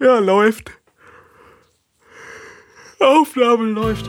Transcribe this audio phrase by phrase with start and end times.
[0.00, 0.70] Ja, läuft.
[3.00, 4.08] Aufnahme läuft.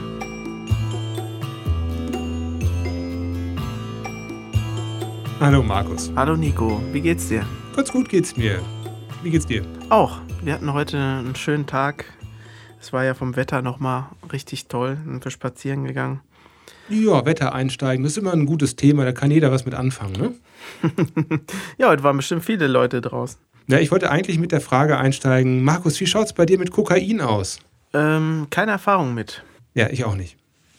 [5.40, 6.12] Hallo Markus.
[6.16, 7.44] Hallo Nico, wie geht's dir?
[7.76, 8.60] Ganz gut geht's mir.
[9.24, 9.66] Wie geht's dir?
[9.90, 10.20] Auch.
[10.44, 12.06] Wir hatten heute einen schönen Tag.
[12.80, 15.00] Es war ja vom Wetter nochmal richtig toll.
[15.04, 16.22] Sind wir spazieren gegangen.
[16.88, 20.14] Ja, Wetter einsteigen, das ist immer ein gutes Thema, da kann jeder was mit anfangen,
[20.14, 20.34] ne?
[21.78, 23.40] ja, heute waren bestimmt viele Leute draußen.
[23.70, 27.22] Ja, ich wollte eigentlich mit der Frage einsteigen, Markus, wie schaut's bei dir mit Kokain
[27.22, 27.60] aus?
[27.94, 29.44] Ähm, keine Erfahrung mit.
[29.76, 30.38] Ja, ich auch nicht.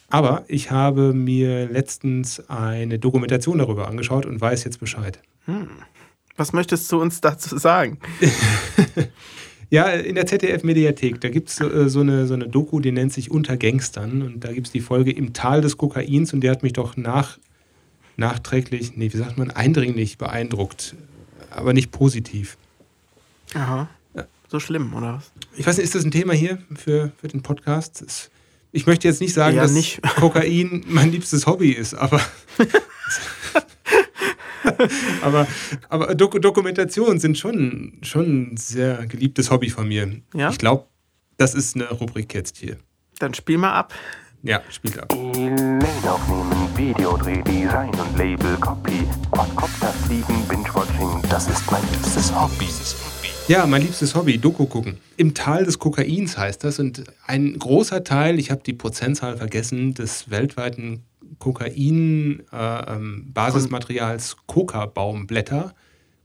[0.08, 5.20] Aber ich habe mir letztens eine Dokumentation darüber angeschaut und weiß jetzt Bescheid.
[5.44, 5.68] Hm.
[6.36, 8.00] Was möchtest du uns dazu sagen?
[9.70, 13.12] ja, in der ZDF-Mediathek, da gibt es äh, so, eine, so eine Doku, die nennt
[13.12, 14.22] sich Unter Gangstern.
[14.22, 16.96] Und da gibt es die Folge Im Tal des Kokains und die hat mich doch
[16.96, 17.38] nach,
[18.16, 20.96] nachträglich, nee, wie sagt man, eindringlich beeindruckt.
[21.50, 22.56] Aber nicht positiv.
[23.54, 23.88] Aha.
[24.50, 25.30] So schlimm, oder was?
[25.56, 28.02] Ich weiß nicht, ist das ein Thema hier für, für den Podcast?
[28.02, 28.30] Das
[28.72, 30.02] ich möchte jetzt nicht sagen, ja, dass nicht.
[30.16, 32.20] Kokain mein liebstes Hobby ist, aber.
[35.22, 35.46] aber
[35.88, 40.20] aber Dok Dokumentationen sind schon, schon ein sehr geliebtes Hobby von mir.
[40.34, 40.50] Ja?
[40.50, 40.86] Ich glaube,
[41.36, 42.76] das ist eine Rubrik jetzt hier.
[43.18, 43.94] Dann spiel mal ab.
[44.42, 45.12] Ja, spielt ab.
[45.12, 52.68] E-Mail aufnehmen, Videodreh, Design und Label, Copy, Quadcopter fliegen, Binge-Watching, das ist mein liebstes Hobby.
[53.48, 54.98] Ja, mein liebstes Hobby, Doku gucken.
[55.16, 56.78] Im Tal des Kokains heißt das.
[56.78, 61.02] Und ein großer Teil, ich habe die Prozentzahl vergessen, des weltweiten
[61.38, 65.74] Kokain-Basismaterials äh, ähm, Coca-Baumblätter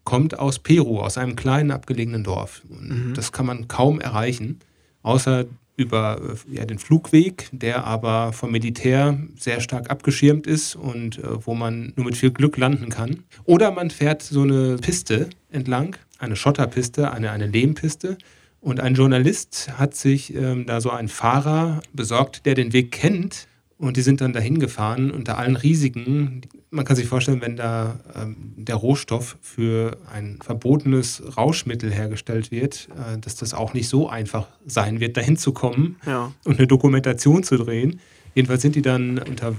[0.03, 2.61] kommt aus Peru, aus einem kleinen abgelegenen Dorf.
[2.69, 3.15] Und mhm.
[3.15, 4.59] das kann man kaum erreichen,
[5.01, 5.45] außer
[5.77, 11.45] über äh, ja, den Flugweg, der aber vom Militär sehr stark abgeschirmt ist und äh,
[11.45, 13.23] wo man nur mit viel Glück landen kann.
[13.43, 18.17] Oder man fährt so eine Piste entlang, eine Schotterpiste, eine, eine Lehmpiste.
[18.61, 23.47] Und ein Journalist hat sich ähm, da so einen Fahrer besorgt, der den Weg kennt.
[23.77, 26.41] Und die sind dann dahin gefahren unter allen Risiken,
[26.75, 32.89] man kann sich vorstellen, wenn da ähm, der Rohstoff für ein verbotenes Rauschmittel hergestellt wird,
[32.91, 36.31] äh, dass das auch nicht so einfach sein wird, dahin zu kommen ja.
[36.43, 37.99] und eine Dokumentation zu drehen.
[38.35, 39.55] Jedenfalls sind die dann unter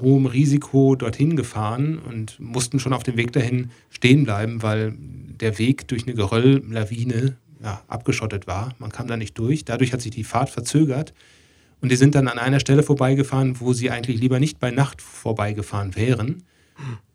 [0.00, 4.94] hohem Risiko dorthin gefahren und mussten schon auf dem Weg dahin stehen bleiben, weil
[5.40, 8.74] der Weg durch eine Gerölllawine ja, abgeschottet war.
[8.78, 9.64] Man kam da nicht durch.
[9.64, 11.14] Dadurch hat sich die Fahrt verzögert.
[11.80, 15.02] Und die sind dann an einer Stelle vorbeigefahren, wo sie eigentlich lieber nicht bei Nacht
[15.02, 16.42] vorbeigefahren wären.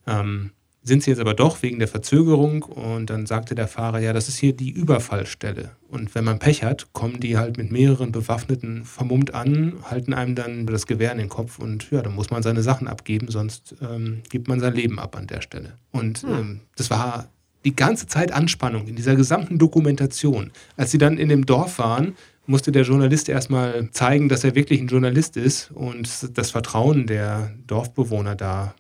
[0.08, 0.52] Ähm,
[0.84, 4.28] sind sie jetzt aber doch wegen der Verzögerung und dann sagte der Fahrer, ja, das
[4.28, 5.72] ist hier die Überfallstelle.
[5.88, 10.34] Und wenn man Pech hat, kommen die halt mit mehreren Bewaffneten vermummt an, halten einem
[10.34, 13.76] dann das Gewehr in den Kopf und ja, dann muss man seine Sachen abgeben, sonst
[13.82, 15.78] ähm, gibt man sein Leben ab an der Stelle.
[15.92, 17.30] Und ähm, das war
[17.66, 20.52] die ganze Zeit Anspannung in dieser gesamten Dokumentation.
[20.78, 24.82] Als sie dann in dem Dorf waren, musste der Journalist erstmal zeigen, dass er wirklich
[24.82, 28.74] ein Journalist ist und das Vertrauen der Dorfbewohner da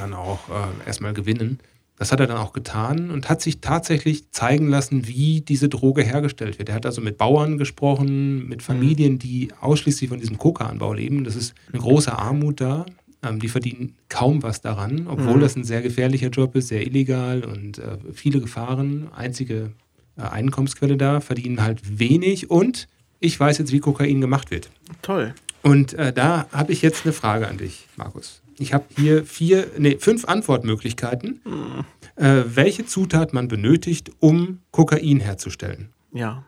[0.00, 1.58] dann auch äh, erstmal gewinnen.
[1.98, 6.02] Das hat er dann auch getan und hat sich tatsächlich zeigen lassen, wie diese Droge
[6.02, 6.68] hergestellt wird.
[6.68, 11.24] Er hat also mit Bauern gesprochen, mit Familien, die ausschließlich von diesem Coca-Anbau leben.
[11.24, 12.86] Das ist eine große Armut da.
[13.22, 15.40] Ähm, die verdienen kaum was daran, obwohl mhm.
[15.40, 19.08] das ein sehr gefährlicher Job ist, sehr illegal und äh, viele Gefahren.
[19.12, 19.72] Einzige
[20.16, 24.70] äh, Einkommensquelle da, verdienen halt wenig und ich weiß jetzt, wie Kokain gemacht wird.
[25.02, 25.34] Toll.
[25.62, 28.40] Und äh, da habe ich jetzt eine Frage an dich, Markus.
[28.60, 31.84] Ich habe hier vier, nee, fünf Antwortmöglichkeiten, mhm.
[32.16, 35.90] welche Zutat man benötigt, um Kokain herzustellen.
[36.12, 36.44] Ja.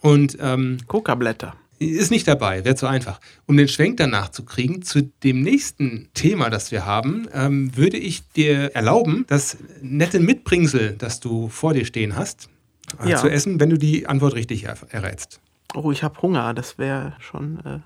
[0.00, 1.56] Und ähm, Coca-Blätter.
[1.78, 3.20] Ist nicht dabei, wäre zu einfach.
[3.46, 7.96] Um den Schwenk danach zu kriegen, zu dem nächsten Thema, das wir haben, ähm, würde
[7.96, 12.48] ich dir erlauben, das nette Mitbringsel, das du vor dir stehen hast,
[13.04, 13.16] äh, ja.
[13.16, 15.40] zu essen, wenn du die Antwort richtig er errätst.
[15.74, 16.54] Oh, ich habe Hunger.
[16.54, 17.58] Das wäre schon.
[17.64, 17.78] Äh,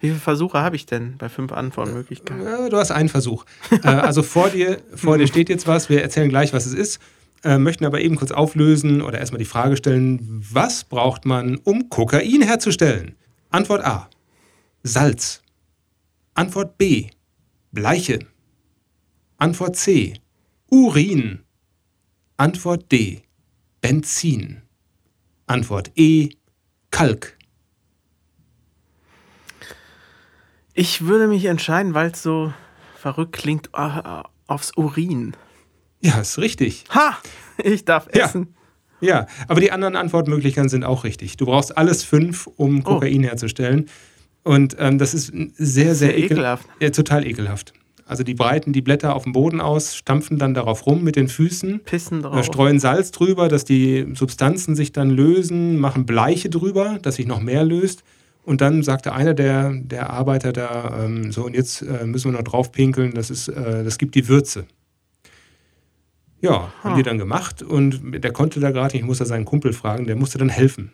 [0.00, 2.42] wie viele Versuche habe ich denn bei fünf Antwortmöglichkeiten?
[2.42, 3.44] Ja, du hast einen Versuch.
[3.70, 5.88] äh, also vor dir, vor dir steht jetzt was.
[5.88, 7.00] Wir erzählen gleich, was es ist.
[7.42, 10.18] Äh, möchten aber eben kurz auflösen oder erstmal die Frage stellen:
[10.52, 13.14] Was braucht man, um Kokain herzustellen?
[13.50, 14.08] Antwort A:
[14.82, 15.42] Salz.
[16.34, 17.10] Antwort B:
[17.72, 18.20] Bleiche.
[19.38, 20.14] Antwort C:
[20.70, 21.44] Urin.
[22.36, 23.22] Antwort D:
[23.80, 24.62] Benzin.
[25.46, 26.30] Antwort E:
[26.90, 27.36] Kalk?
[30.74, 32.54] Ich würde mich entscheiden, weil es so
[32.96, 35.36] verrückt klingt, äh, aufs Urin.
[36.00, 36.84] Ja, ist richtig.
[36.94, 37.18] Ha!
[37.58, 38.54] Ich darf essen.
[38.54, 38.59] Ja,
[39.00, 41.36] ja aber die anderen Antwortmöglichkeiten sind auch richtig.
[41.36, 42.82] Du brauchst alles fünf, um oh.
[42.82, 43.28] Kokain oh.
[43.28, 43.86] herzustellen.
[44.42, 46.66] Und ähm, das ist sehr, sehr, sehr ekelhaft.
[46.80, 47.74] Ja, total ekelhaft.
[48.10, 51.28] Also die breiten die Blätter auf dem Boden aus, stampfen dann darauf rum mit den
[51.28, 52.44] Füßen, Pissen äh, drauf.
[52.44, 57.40] streuen Salz drüber, dass die Substanzen sich dann lösen, machen Bleiche drüber, dass sich noch
[57.40, 58.02] mehr löst.
[58.42, 62.38] Und dann sagte einer der, der Arbeiter da, ähm, so und jetzt äh, müssen wir
[62.38, 64.64] noch drauf pinkeln, das, ist, äh, das gibt die Würze.
[66.40, 66.96] Ja, haben Ha.
[66.96, 70.16] die dann gemacht und der konnte da gerade nicht, ich musste seinen Kumpel fragen, der
[70.16, 70.92] musste dann helfen.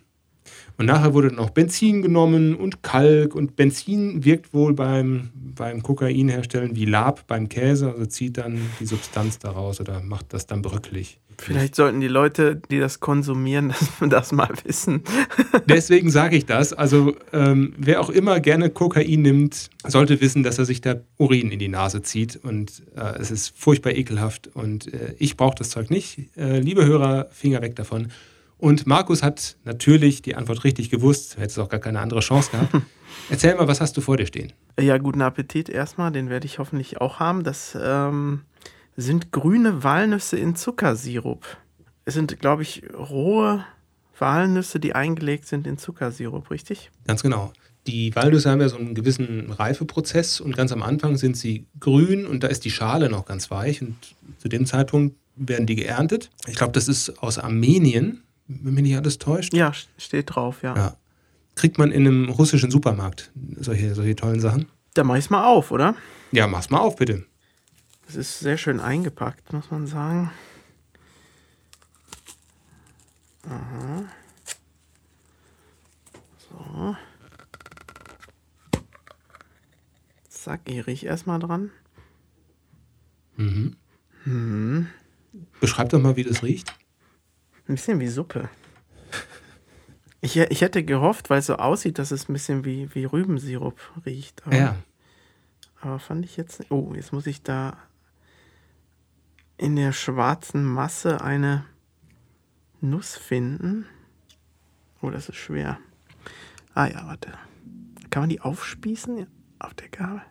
[0.79, 5.83] Und nachher wurde dann noch Benzin genommen und Kalk und Benzin wirkt wohl beim, beim
[5.83, 10.63] Kokainherstellen wie Lab beim Käse, also zieht dann die Substanz daraus oder macht das dann
[10.63, 11.19] bröckelig.
[11.39, 13.69] Vielleicht sollten die Leute, die das konsumieren,
[14.01, 15.03] das, das mal wissen.
[15.67, 16.73] Deswegen sage ich das.
[16.73, 21.51] Also ähm, wer auch immer gerne Kokain nimmt, sollte wissen, dass er sich da Urin
[21.51, 22.37] in die Nase zieht.
[22.43, 24.49] Und äh, es ist furchtbar ekelhaft.
[24.55, 26.31] Und äh, ich brauche das Zeug nicht.
[26.37, 28.09] Äh, liebe Hörer, Finger weg davon.
[28.59, 31.37] Und Markus hat natürlich die Antwort richtig gewusst.
[31.37, 32.75] Hätte es auch gar keine andere Chance gehabt.
[33.31, 34.53] Erzähl mal, was hast du vor dir stehen?
[34.81, 37.45] Ja, guten Appetit erstmal, den werde ich hoffentlich auch haben.
[37.45, 38.43] Das ähm,
[38.97, 41.45] sind grüne Walnüsse in Zuckersirup.
[42.05, 43.65] Es sind, glaube ich, rohe
[44.19, 46.91] Walnüsse, die eingelegt sind in Zuckersirup, richtig?
[47.07, 47.53] Ganz genau.
[47.87, 52.27] Die Walnüsse haben ja so einen gewissen Reifeprozess und ganz am Anfang sind sie grün
[52.27, 53.97] und da ist die Schale noch ganz weich und
[54.39, 56.31] zu dem Zeitpunkt werden die geerntet.
[56.49, 59.53] Ich glaube, das ist aus Armenien, wenn mich nicht alles täuscht.
[59.55, 60.75] Ja, st- steht drauf, ja.
[60.75, 60.97] Ja.
[61.55, 64.67] Kriegt man in einem russischen Supermarkt solche, solche tollen Sachen?
[64.95, 65.95] Da mach ich's mal auf, oder?
[66.33, 67.25] Ja, mach's mal auf, bitte.
[68.07, 70.31] Das ist sehr schön eingepackt, muss man sagen.
[73.49, 74.05] Aha.
[76.49, 76.97] So.
[80.29, 81.71] Zack, ich riech erstmal dran.
[85.61, 86.73] Beschreib doch mal, wie das riecht.
[87.69, 88.49] Ein bisschen wie Suppe.
[90.21, 93.79] Ich, ich hätte gehofft, weil es so aussieht, dass es ein bisschen wie, wie Rübensirup
[94.07, 94.47] riecht.
[94.47, 94.77] Aber, Ja.
[95.81, 96.71] aber fand ich jetzt nicht.
[96.71, 97.77] Oh, jetzt muss ich da
[99.59, 101.65] in der schwarzen Masse eine
[102.81, 103.87] Nuss finden.
[105.01, 105.79] Oh, das ist schwer.
[106.75, 107.33] Ah ja, warte.
[108.11, 109.27] Kann man die aufspießen Ja,
[109.59, 110.23] auf der Gabel?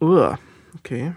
[0.00, 0.38] Uah,
[0.76, 1.12] okay.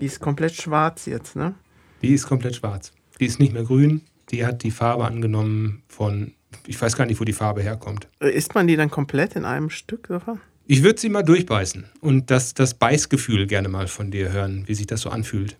[0.00, 1.54] Die ist komplett schwarz jetzt, ne?
[2.02, 2.92] Die ist komplett schwarz.
[3.18, 4.02] Die ist nicht mehr grün.
[4.30, 6.34] Die hat die Farbe angenommen von,
[6.66, 8.08] ich weiß gar nicht, wo die Farbe herkommt.
[8.20, 10.10] Äh, Isst man die dann komplett in einem Stück?
[10.10, 10.38] Oder?
[10.66, 14.74] Ich würde sie mal durchbeißen und das, das Beißgefühl gerne mal von dir hören, wie
[14.74, 15.56] sich das so anfühlt.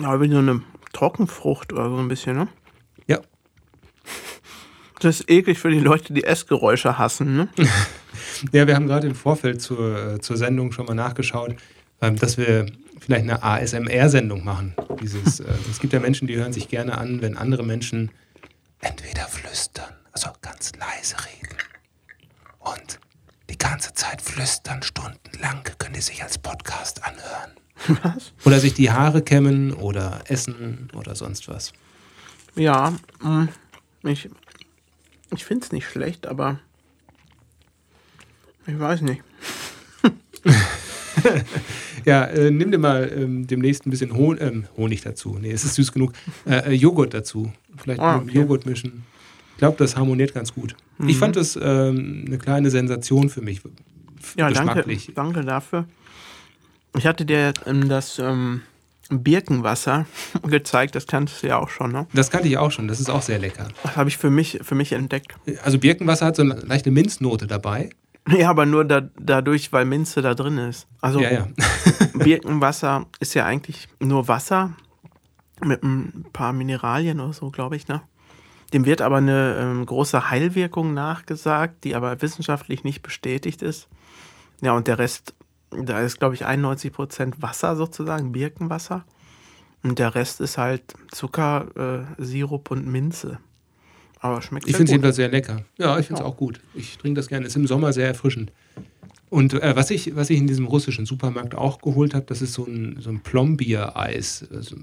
[0.00, 0.62] Ja, wie so eine
[0.92, 2.48] Trockenfrucht oder so ein bisschen, ne?
[3.06, 3.20] Ja,
[5.00, 7.48] Das ist eklig für die Leute, die Essgeräusche hassen, ne?
[8.52, 11.54] Ja, wir haben gerade im Vorfeld zur, zur Sendung schon mal nachgeschaut,
[12.02, 12.66] ähm, dass wir
[12.98, 14.74] vielleicht eine ASMR-Sendung machen.
[15.00, 18.10] Dieses, äh, es gibt ja Menschen, die hören sich gerne an, wenn andere Menschen
[18.80, 21.56] entweder flüstern, also ganz leise reden
[22.58, 22.98] und
[23.50, 27.50] die ganze Zeit flüstern, stundenlang, können die sich als Podcast anhören.
[28.02, 28.32] Was?
[28.44, 31.72] Oder sich die Haare kämmen oder essen oder sonst was.
[32.54, 33.48] Ja, mm,
[34.04, 34.30] ich,
[35.34, 36.60] ich finde es nicht schlecht, aber
[38.66, 39.22] ich weiß nicht.
[42.04, 45.38] Ja, äh, nimm dir mal ähm, demnächst ein bisschen Hon ähm, Honig dazu.
[45.40, 46.12] Nee, es ist süß genug.
[46.44, 47.50] Äh, äh, Joghurt dazu.
[47.78, 48.38] Vielleicht Ah, mit okay.
[48.40, 49.04] Joghurt mischen.
[49.54, 50.74] Ich glaube, das harmoniert ganz gut.
[51.06, 53.60] Ich fand das ähm, eine kleine Sensation für mich.
[54.36, 54.84] Ja, danke,
[55.14, 55.86] danke dafür.
[56.96, 58.62] Ich hatte dir ähm, das ähm,
[59.10, 60.06] Birkenwasser
[60.42, 62.06] gezeigt, das kanntest du ja auch schon, ne?
[62.14, 62.88] Das kannte ich auch schon.
[62.88, 63.68] Das ist auch sehr lecker.
[63.82, 65.34] Das habe ich für mich, für mich entdeckt.
[65.62, 67.90] Also Birkenwasser hat so eine leichte Minznote dabei.
[68.28, 70.86] Ja, aber nur da, dadurch, weil Minze da drin ist.
[71.00, 71.48] Also Ja, ja.
[72.14, 74.72] Birkenwasser ist ja eigentlich nur Wasser
[75.62, 78.02] mit ein paar Mineralien oder so, glaube ich, ne?
[78.74, 83.86] Dem wird aber eine ähm, große Heilwirkung nachgesagt, die aber wissenschaftlich nicht bestätigt ist.
[84.62, 85.32] Ja, und der Rest,
[85.70, 89.04] da ist, glaube ich, 91% Wasser sozusagen, Birkenwasser.
[89.84, 93.38] Und der Rest ist halt Zucker, äh, Sirup und Minze.
[94.18, 95.60] Aber schmeckt Ich finde es jedenfalls sehr lecker.
[95.78, 96.60] Ja, ich finde es auch gut.
[96.74, 97.46] Ich trinke das gerne.
[97.46, 98.50] Ist im Sommer sehr erfrischend.
[99.30, 102.54] Und äh, was, ich, was ich in diesem russischen Supermarkt auch geholt habe, das ist
[102.54, 104.46] so ein, so ein Plombier-Eis.
[104.52, 104.74] Also,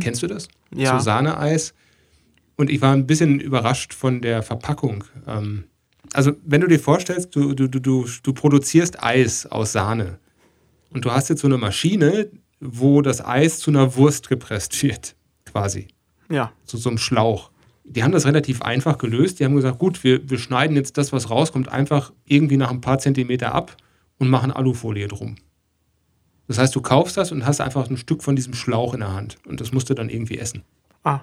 [0.00, 0.48] Kennst du das?
[0.70, 0.80] Mhm.
[0.80, 0.98] Ja.
[0.98, 1.74] So Sahne-Eis.
[2.56, 5.04] Und ich war ein bisschen überrascht von der Verpackung.
[5.26, 5.64] Ähm,
[6.12, 10.18] also, wenn du dir vorstellst, du, du, du, du, du produzierst Eis aus Sahne.
[10.90, 15.14] Und du hast jetzt so eine Maschine, wo das Eis zu einer Wurst gepresst wird,
[15.44, 15.88] quasi
[16.30, 17.50] Ja, zu so einem Schlauch.
[17.84, 19.38] Die haben das relativ einfach gelöst.
[19.38, 22.80] Die haben gesagt, gut, wir, wir schneiden jetzt das, was rauskommt, einfach irgendwie nach ein
[22.80, 23.76] paar Zentimeter ab
[24.18, 25.36] und machen Alufolie drum.
[26.48, 29.12] Das heißt, du kaufst das und hast einfach ein Stück von diesem Schlauch in der
[29.12, 29.38] Hand.
[29.46, 30.62] Und das musst du dann irgendwie essen.
[31.04, 31.20] Ah,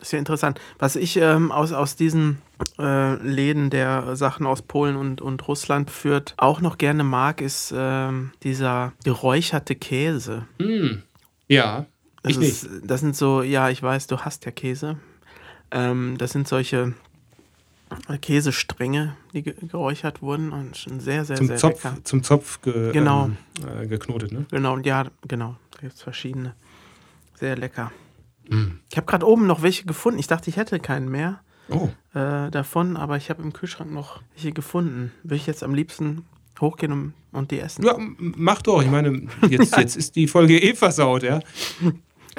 [0.00, 0.60] ist ja interessant.
[0.78, 2.38] Was ich ähm, aus, aus diesen
[2.78, 7.72] äh, Läden, der Sachen aus Polen und, und Russland führt, auch noch gerne mag, ist
[7.76, 10.46] ähm, dieser geräucherte Käse.
[10.58, 11.02] Mm.
[11.48, 11.86] Ja,
[12.26, 14.96] ich Das, ist, das sind so, ja, ich weiß, du hast ja Käse.
[15.70, 16.94] Ähm, das sind solche
[18.08, 21.98] äh, Käsestränge, die ge geräuchert wurden und schon sehr, sehr, Zum sehr Zopf, lecker.
[22.04, 23.26] zum Zopf ge, Genau.
[23.26, 23.36] ähm,
[23.82, 24.46] äh, geknotet, ne?
[24.50, 25.56] Genau, ja, genau.
[25.72, 26.54] Da gibt es verschiedene.
[27.34, 27.92] Sehr lecker.
[28.90, 30.18] Ich habe gerade oben noch welche gefunden.
[30.18, 34.20] Ich dachte, ich hätte keinen mehr Oh, äh, davon, aber ich habe im Kühlschrank noch
[34.34, 35.12] welche gefunden.
[35.22, 36.26] Würde ich jetzt am liebsten
[36.60, 37.84] hochgehen und, und die essen.
[37.84, 38.82] ja, mach doch.
[38.82, 41.40] Ich meine, jetzt, jetzt ist die Folge eh versaut, ja?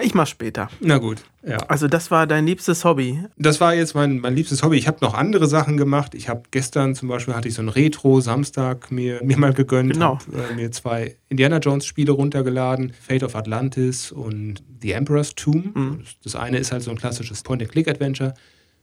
[0.01, 0.69] Ich mach später.
[0.81, 1.57] Na gut, ja.
[1.67, 3.23] Also das war dein liebstes Hobby.
[3.37, 4.77] Das war jetzt mein, mein liebstes Hobby.
[4.77, 6.15] Ich habe noch andere Sachen gemacht.
[6.15, 9.93] Ich habe gestern zum Beispiel hatte ich so ein Retro-Samstag mir, mir mal gegönnt.
[9.93, 10.19] Genau.
[10.19, 12.93] Hab, äh, mir zwei Indiana Jones-Spiele runtergeladen.
[12.99, 15.75] Fate of Atlantis und The Emperor's Tomb.
[15.75, 15.99] Mhm.
[16.23, 18.33] Das eine ist halt so ein klassisches Point-and-Click-Adventure.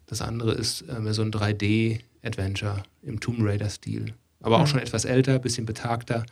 [0.06, 4.14] Das andere ist äh, so ein 3D-Adventure im Tomb Raider-Stil.
[4.40, 4.62] Aber Mhm.
[4.64, 6.24] auch schon etwas älter, bisschen betagter.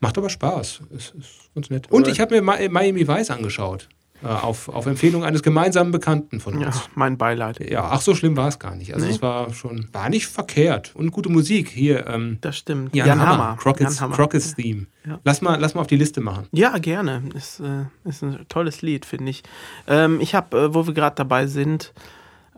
[0.00, 0.80] Macht aber Spaß.
[0.90, 1.90] Ist, ist ganz nett.
[1.90, 3.88] Und ich habe mir Mi- Miami Vice angeschaut.
[4.24, 6.76] Äh, auf, auf Empfehlung eines gemeinsamen Bekannten von uns.
[6.76, 7.60] Ja, mein Beileid.
[7.60, 8.94] Ja, ach, so schlimm war es gar nicht.
[8.94, 9.12] Also Nee.
[9.12, 10.92] es war schon, war nicht verkehrt.
[10.94, 11.68] Und gute Musik.
[11.68, 12.94] Hier, ähm, Das stimmt.
[12.96, 14.16] Jan, Hammer, Crockett's, Jan Hammer.
[14.16, 14.86] Crockett's Theme.
[15.06, 15.20] Ja.
[15.24, 16.46] Lass, mal, lass mal auf die Liste machen.
[16.52, 17.22] Ja, gerne.
[17.34, 19.42] Ist, äh, ist ein tolles Lied, finde ich.
[19.86, 21.92] Ähm, ich habe, äh, wo wir gerade dabei sind,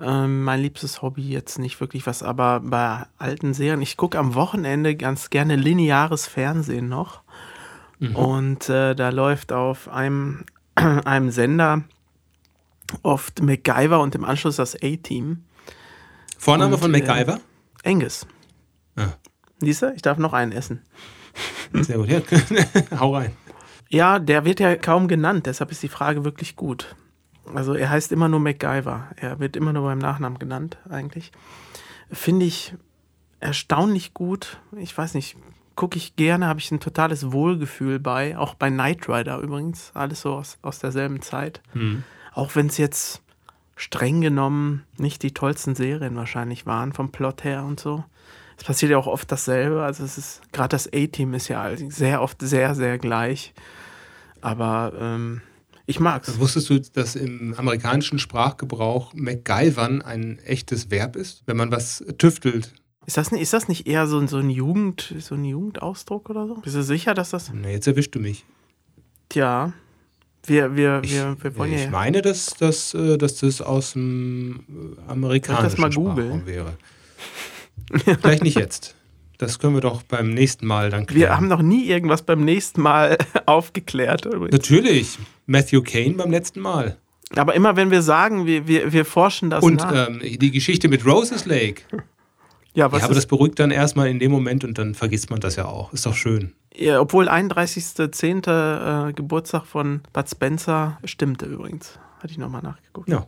[0.00, 4.34] ähm, mein liebstes Hobby jetzt nicht wirklich was, aber bei alten Serien, ich gucke am
[4.34, 7.22] Wochenende ganz gerne lineares Fernsehen noch.
[8.12, 10.44] Und äh, da läuft auf einem,
[11.04, 11.84] einem Sender
[13.02, 15.44] oft MacGyver und im Anschluss das A-Team.
[16.38, 17.40] Vorname Und, von äh, MacGyver?
[17.84, 18.26] Angus.
[18.96, 19.08] Ah,
[19.58, 20.82] Siehst du, ich darf noch einen essen.
[21.72, 22.08] sehr gut.
[22.08, 22.20] Ja.
[23.00, 23.32] Hau rein.
[23.88, 26.96] Ja, der wird ja kaum genannt, deshalb ist die Frage wirklich gut.
[27.54, 29.08] Also er heißt immer nur MacGyver.
[29.16, 31.30] Er wird immer nur beim Nachnamen genannt, eigentlich.
[32.10, 32.74] Finde ich
[33.38, 34.60] erstaunlich gut.
[34.76, 35.36] Ich weiß nicht,
[35.76, 38.36] gucke ich gerne, habe ich ein totales Wohlgefühl bei.
[38.36, 39.92] Auch bei Knight Rider übrigens.
[39.94, 41.60] Alles so aus, aus derselben Zeit.
[41.72, 42.02] Hm.
[42.32, 43.22] Auch wenn es jetzt
[43.76, 48.04] streng genommen nicht die tollsten Serien wahrscheinlich waren, vom Plot her und so.
[48.58, 49.82] Es passiert ja auch oft dasselbe.
[49.82, 53.52] Also es ist, gerade das A-Team ist ja sehr oft sehr, sehr gleich.
[54.40, 55.42] Aber ähm,
[55.84, 56.38] ich mag's.
[56.38, 62.72] Wusstest du, dass im amerikanischen Sprachgebrauch MacGyvern ein echtes Verb ist, wenn man was tüftelt?
[63.06, 66.28] Ist das, nicht- ist das nicht eher so, ein- so ein Jugend, so ein Jugendausdruck
[66.28, 66.54] oder so?
[66.56, 67.50] Bist du sicher, dass das.
[67.54, 68.44] Na, jetzt erwischst du mich.
[69.28, 69.72] Tja.
[70.44, 71.90] Wir, wir, Ich, wir, wir wollen ich ja.
[71.90, 74.60] meine, dass, dass, äh, dass das aus dem
[75.08, 76.76] äh, amerikanischen mal Sprachraum wäre.
[78.20, 78.94] Vielleicht nicht jetzt.
[79.38, 81.20] Das können wir doch beim nächsten Mal dann klären.
[81.20, 84.24] Wir haben noch nie irgendwas beim nächsten Mal aufgeklärt.
[84.24, 84.52] übrigens.
[84.52, 85.18] Natürlich.
[85.46, 86.96] Matthew Kane beim letzten Mal.
[87.34, 90.08] Aber immer wenn wir sagen, wir, wir, wir forschen das Und nach.
[90.08, 91.82] ähm, die Geschichte mit Roses Lake.
[92.76, 95.40] Ja, was ja, aber das beruhigt dann erstmal in dem Moment und dann vergisst man
[95.40, 95.92] das ja auch.
[95.92, 96.52] Ist doch schön.
[96.74, 99.08] ja, obwohl 31.10.
[99.08, 101.98] Äh, Geburtstag von Bud Spencer stimmte übrigens.
[102.18, 103.08] Hatte ich nochmal nachgeguckt.
[103.08, 103.26] Ja.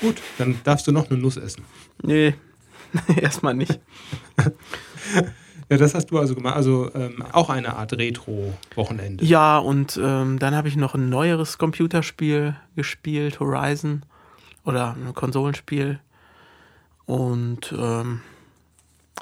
[0.00, 1.62] Gut, dann darfst du noch eine Nuss essen.
[2.02, 2.34] Nee,
[3.20, 3.78] erstmal nicht.
[5.68, 6.54] Ja, das hast du also gemacht.
[6.54, 9.24] Also ähm, auch eine Art Retro-Wochenende.
[9.24, 14.04] Ja, und ähm, dann habe ich noch ein neueres Computerspiel gespielt, Horizon.
[14.64, 15.98] Oder ein Konsolenspiel.
[17.04, 18.20] Und ähm,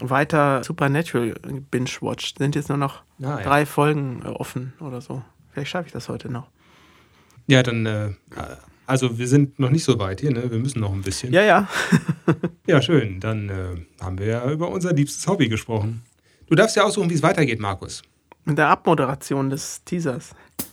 [0.01, 1.35] weiter Supernatural
[1.71, 2.39] binge-watched.
[2.39, 3.41] Sind jetzt nur noch Ah, ja.
[3.43, 5.23] drei Folgen äh, offen oder so.
[5.53, 6.49] Vielleicht schaffe ich das heute noch.
[7.47, 8.11] Ja, dann, äh,
[8.87, 10.51] also wir sind noch nicht so weit hier, ne?
[10.51, 11.33] Wir müssen noch ein bisschen.
[11.33, 11.69] Ja, ja.
[12.67, 13.21] Ja, schön.
[13.21, 16.03] Dann äh, haben wir ja über unser liebstes Hobby gesprochen.
[16.49, 18.03] Du darfst ja aussuchen, wie es weitergeht, Markus.
[18.47, 20.31] Mit der Abmoderation des Teasers.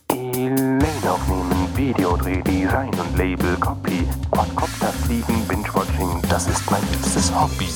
[0.09, 7.67] Elaine aufnehmen, Videodreh, Design und Label, Copy, Quadcopter fliegen, Binge-Watching, das ist mein liebstes Hobby.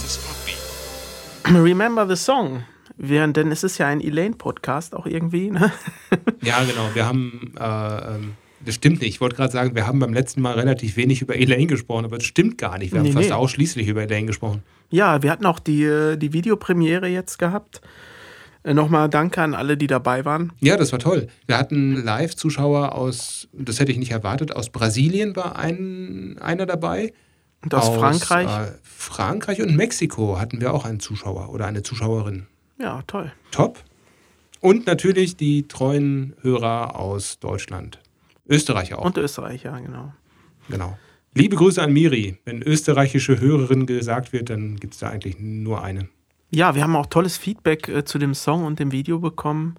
[1.54, 2.64] Remember the Song.
[2.98, 5.52] Während, denn es ist ja ein Elaine-Podcast auch irgendwie.
[5.52, 5.72] Ne?
[6.42, 6.90] Ja, genau.
[6.94, 8.34] Wir haben, äh, ähm,
[8.66, 9.10] das stimmt nicht.
[9.10, 12.18] Ich wollte gerade sagen, wir haben beim letzten Mal relativ wenig über Elaine gesprochen, aber
[12.18, 12.94] das stimmt gar nicht.
[12.94, 13.36] Wir haben Nee, fast nee.
[13.36, 14.64] ausschließlich über Elaine gesprochen.
[14.92, 17.82] Ja, wir hatten auch die, äh, die Videopremiere jetzt gehabt.
[18.64, 20.54] Äh, Nochmal danke an alle, die dabei waren.
[20.62, 21.28] Ja, das war toll.
[21.48, 27.12] Wir hatten Live-Zuschauer aus, das hätte ich nicht erwartet, aus Brasilien war ein, einer dabei.
[27.62, 28.48] Und aus, Frankreich.
[28.48, 32.48] Äh, Frankreich und Mexiko hatten wir auch einen Zuschauer oder eine Zuschauerin.
[32.80, 33.32] ja, toll.
[33.52, 33.84] Top.
[34.62, 38.00] Und natürlich die treuen Hörer aus Deutschland.
[38.48, 39.06] Österreich auch.
[39.06, 40.14] Und Österreich, ja, genau.
[40.70, 40.98] Genau.
[41.34, 42.38] Liebe Grüße an Miri.
[42.46, 46.08] Wenn österreichische Hörerin gesagt wird, dann gibt es da eigentlich nur eine.
[46.50, 49.76] Ja, wir haben auch tolles Feedback äh, zu dem Song und dem Video bekommen.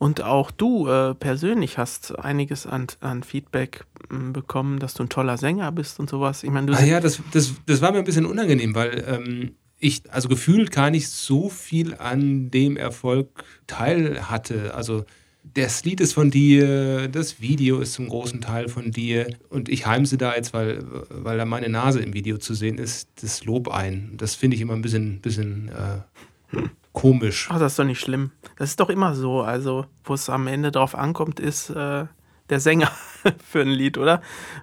[0.00, 5.10] Und auch du äh, persönlich hast einiges an, an Feedback m, bekommen, dass du ein
[5.10, 6.42] toller Sänger bist und sowas.
[6.42, 9.50] Ich meine, du Ah ja, das, das, das war mir ein bisschen unangenehm, weil ähm,
[9.78, 14.72] ich, also gefühlt gar nicht so viel an dem Erfolg teil hatte.
[14.74, 15.04] Also
[15.52, 19.84] das Lied ist von dir, das Video ist zum großen Teil von dir und ich
[19.84, 23.68] heimse da jetzt, weil, weil da meine Nase im Video zu sehen ist, das Lob
[23.68, 24.14] ein.
[24.16, 26.58] Das finde ich immer ein bisschen, bisschen äh,
[26.92, 27.48] komisch.
[27.50, 28.32] Ach, das ist doch nicht schlimm.
[28.56, 29.42] Das ist doch immer so.
[29.42, 32.06] Also, wo es am Ende drauf ankommt, ist äh,
[32.50, 32.90] der Sänger
[33.50, 34.20] für ein Lied, oder?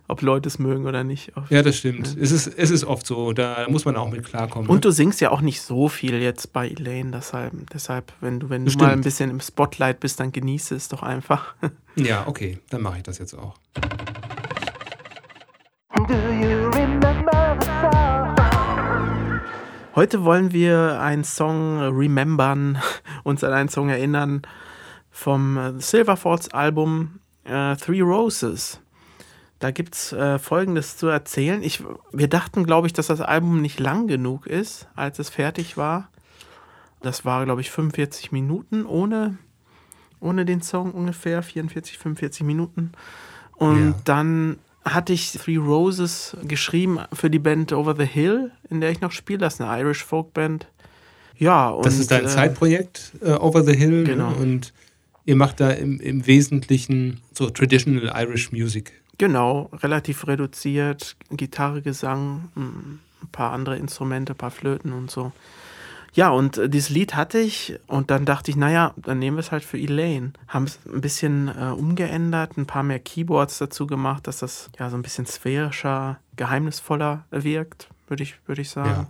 [0.08, 1.32] Ob Leute es mögen oder nicht.
[1.50, 2.16] Ja, das stimmt.
[2.20, 4.70] Es ist, es ist oft so, da muss man auch mit klarkommen.
[4.70, 4.82] Und ne?
[4.82, 8.66] du singst ja auch nicht so viel jetzt bei Elaine, deshalb, deshalb wenn du, wenn
[8.66, 11.56] du mal ein bisschen im Spotlight bist, dann genieße es doch einfach.
[12.00, 13.56] Ja, okay, dann mache ich das jetzt auch.
[19.98, 22.80] Heute wollen wir einen Song remembern,
[23.24, 24.44] uns an einen Song erinnern
[25.10, 28.80] vom äh, Silver Falls Album äh, Three Roses.
[29.58, 31.64] Da gibt es äh, Folgendes zu erzählen.
[31.64, 35.78] Ich, wir dachten, glaube ich, dass das Album nicht lang genug ist, als es fertig
[35.78, 36.10] war.
[37.02, 39.40] Das war, glaube ich, 45 Minuten ohne,
[40.20, 42.92] ohne den Song ungefähr, 44, 45 Minuten.
[43.56, 43.96] Und Ja.
[44.04, 44.60] dann
[44.94, 49.12] hatte ich Three Roses geschrieben für die Band Over the Hill, in der ich noch
[49.12, 49.40] spiele.
[49.40, 50.68] Das ist eine Irish Folk Band.
[51.38, 54.04] Ja, und, Das ist dein äh, Zeitprojekt, äh, Over the Hill.
[54.04, 54.32] Genau.
[54.32, 54.36] Ne?
[54.38, 54.74] Und
[55.26, 58.94] ihr macht da im, im Wesentlichen so Traditional Irish Music.
[59.18, 61.16] Genau, relativ reduziert.
[61.32, 62.64] Gitarre, Gesang, mh,
[63.24, 65.32] ein paar andere Instrumente, ein paar Flöten und so.
[66.18, 69.42] Ja, und äh, dieses Lied hatte ich und dann dachte ich, naja, dann nehmen wir
[69.42, 70.34] es halt für Elaine.
[70.48, 74.90] Haben es ein bisschen äh, umgeändert, ein paar mehr Keyboards dazu gemacht, dass das ja
[74.90, 79.08] so ein bisschen sphärischer, geheimnisvoller wirkt, würde ich, würde ich sagen.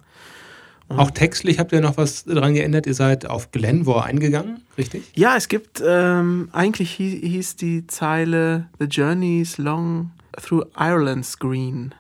[0.90, 0.98] Ja.
[0.98, 2.86] Auch textlich habt ihr noch was dran geändert.
[2.88, 5.10] Ihr seid auf Glenmore eingegangen, richtig?
[5.16, 10.12] Ja, es gibt, ähm, eigentlich hieß, hieß die Zeile The Journey's Long
[10.42, 11.94] Through Ireland's Green.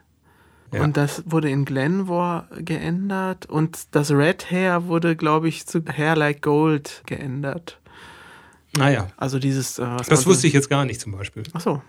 [0.77, 0.83] Ja.
[0.83, 6.15] Und das wurde in Glenmore geändert und das Red Hair wurde, glaube ich, zu Hair
[6.15, 7.79] Like Gold geändert.
[8.77, 9.79] Naja, Also dieses.
[9.79, 11.43] Äh, das wusste ich jetzt gar nicht zum Beispiel.
[11.53, 11.81] Ach so.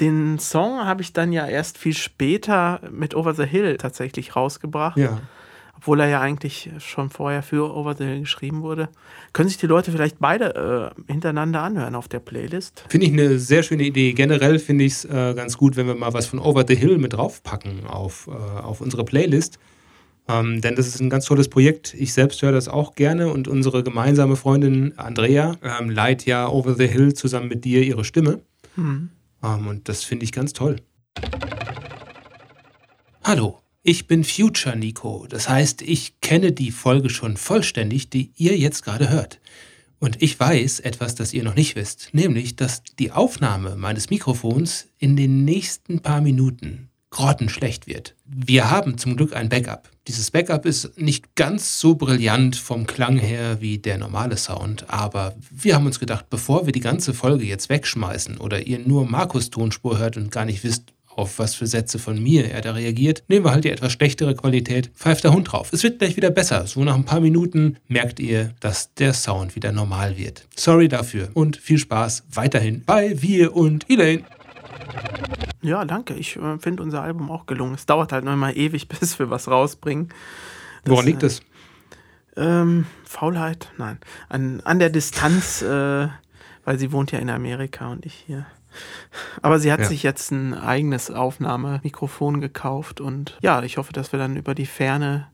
[0.00, 4.98] Den Song habe ich dann ja erst viel später mit Over the Hill tatsächlich rausgebracht.
[4.98, 5.20] Ja.
[5.76, 8.88] Obwohl er ja eigentlich schon vorher für Over the Hill geschrieben wurde.
[9.32, 12.84] Können sich die Leute vielleicht beide äh, hintereinander anhören auf der Playlist?
[12.88, 14.12] Finde ich eine sehr schöne Idee.
[14.12, 16.98] Generell finde ich es äh, ganz gut, wenn wir mal was von Over the Hill
[16.98, 19.58] mit draufpacken auf, äh, auf unsere Playlist.
[20.28, 21.94] Ähm, denn das ist ein ganz tolles Projekt.
[21.94, 26.74] Ich selbst höre das auch gerne und unsere gemeinsame Freundin Andrea ähm, leiht ja Over
[26.74, 28.40] the Hill zusammen mit dir ihre Stimme.
[28.74, 29.10] Hm.
[29.42, 30.76] Ähm, und das finde ich ganz toll.
[33.22, 35.26] Hallo, ich bin Future Nico.
[35.28, 39.38] Das heißt, ich kenne die Folge schon vollständig, die ihr jetzt gerade hört.
[40.00, 44.88] Und ich weiß etwas, das ihr noch nicht wisst, nämlich, dass die Aufnahme meines Mikrofons
[44.98, 48.16] in den nächsten paar Minuten grottenschlecht wird.
[48.24, 49.88] Wir haben zum Glück ein Backup.
[50.08, 55.36] Dieses Backup ist nicht ganz so brillant vom Klang her wie der normale Sound, aber
[55.50, 59.50] wir haben uns gedacht, bevor wir die ganze Folge jetzt wegschmeißen oder ihr nur Markus
[59.50, 63.24] Tonspur hört und gar nicht wisst, auf was für Sätze von mir er da reagiert,
[63.28, 65.72] nehmen wir halt die etwas schlechtere Qualität, pfeift der Hund drauf.
[65.72, 66.66] Es wird gleich wieder besser.
[66.66, 70.46] So nach ein paar Minuten merkt ihr, dass der Sound wieder normal wird.
[70.54, 74.24] Sorry dafür und viel Spaß weiterhin bei Wir und Elaine.
[75.62, 76.14] Ja, danke.
[76.14, 77.74] Ich äh, finde unser Album auch gelungen.
[77.74, 80.08] Es dauert halt noch immer ewig, bis wir was rausbringen.
[80.84, 81.40] Das, Woran liegt äh, das?
[82.36, 83.72] Ähm, Faulheit?
[83.78, 83.98] Nein.
[84.28, 86.08] An, an der Distanz, äh,
[86.64, 88.46] weil sie wohnt ja in Amerika und ich hier.
[89.42, 89.86] Aber sie hat Ja.
[89.86, 94.66] sich jetzt ein eigenes Aufnahmemikrofon gekauft und ja, ich hoffe, dass wir dann über die
[94.66, 95.28] Ferne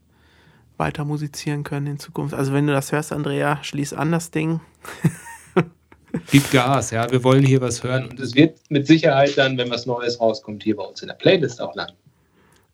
[0.79, 2.35] weiter musizieren können in Zukunft.
[2.35, 4.61] Also wenn du das hörst, Andrea, schließ an das Ding.
[6.31, 7.11] Gib Gas, ja.
[7.11, 8.09] Wir wollen hier was hören.
[8.11, 11.15] Und es wird mit Sicherheit dann, wenn was Neues rauskommt, hier bei uns in der
[11.15, 11.95] Playlist auch landen.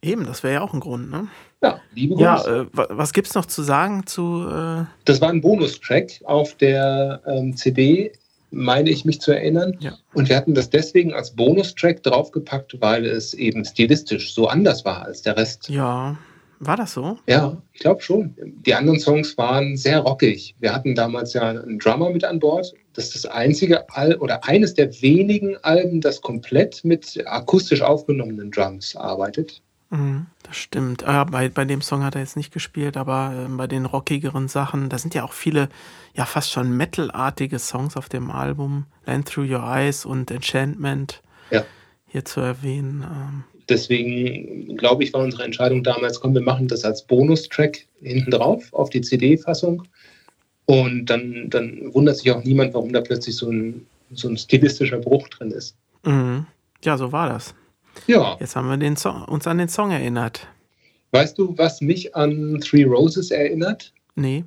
[0.02, 1.28] Eben, das wäre ja auch ein Grund, ne?
[1.62, 2.24] Ja, liebe Grüße.
[2.24, 6.54] Ja, äh, wa- was gibt's noch zu sagen zu äh, Das war ein Bonustrack auf
[6.54, 8.12] der ähm, CD,
[8.50, 9.76] meine ich mich zu erinnern.
[9.80, 9.98] Ja.
[10.14, 15.04] Und wir hatten das deswegen als Bonustrack draufgepackt, weil es eben stilistisch so anders war
[15.04, 15.68] als der Rest.
[15.68, 16.16] ja,
[16.60, 17.18] war das so?
[17.28, 18.34] Ja, ich glaube schon.
[18.66, 20.56] Die anderen Songs waren sehr rockig.
[20.58, 22.72] Wir hatten damals ja einen Drummer mit an Bord.
[22.94, 28.50] Das ist das einzige Al oder eines der wenigen Alben, das komplett mit akustisch aufgenommenen
[28.50, 29.62] Drums arbeitet.
[29.90, 31.04] Mhm, das stimmt.
[31.04, 34.48] Ah, bei, bei dem Song hat er jetzt nicht gespielt, aber ähm, bei den rockigeren
[34.48, 35.68] Sachen, da sind ja auch viele,
[36.14, 38.84] ja fast schon Metal-artige Songs auf dem Album.
[39.06, 41.64] Land Through Your Eyes und Enchantment Ja.
[42.06, 43.02] hier zu erwähnen.
[43.02, 48.30] Ähm, Deswegen glaube ich, war unsere Entscheidung damals, komm, wir machen das als Bonustrack hinten
[48.30, 49.84] drauf auf die CD-Fassung.
[50.66, 54.98] Und dann, dann wundert sich auch niemand, warum da plötzlich so ein, so ein stilistischer
[54.98, 55.76] Bruch drin ist.
[56.04, 56.46] Mhm.
[56.84, 57.54] Ja, so war das.
[58.06, 58.36] Ja.
[58.40, 60.46] Jetzt haben wir den Song, uns an den Song erinnert.
[61.10, 63.92] Weißt du, was mich an Three Roses erinnert?
[64.14, 64.44] Nee.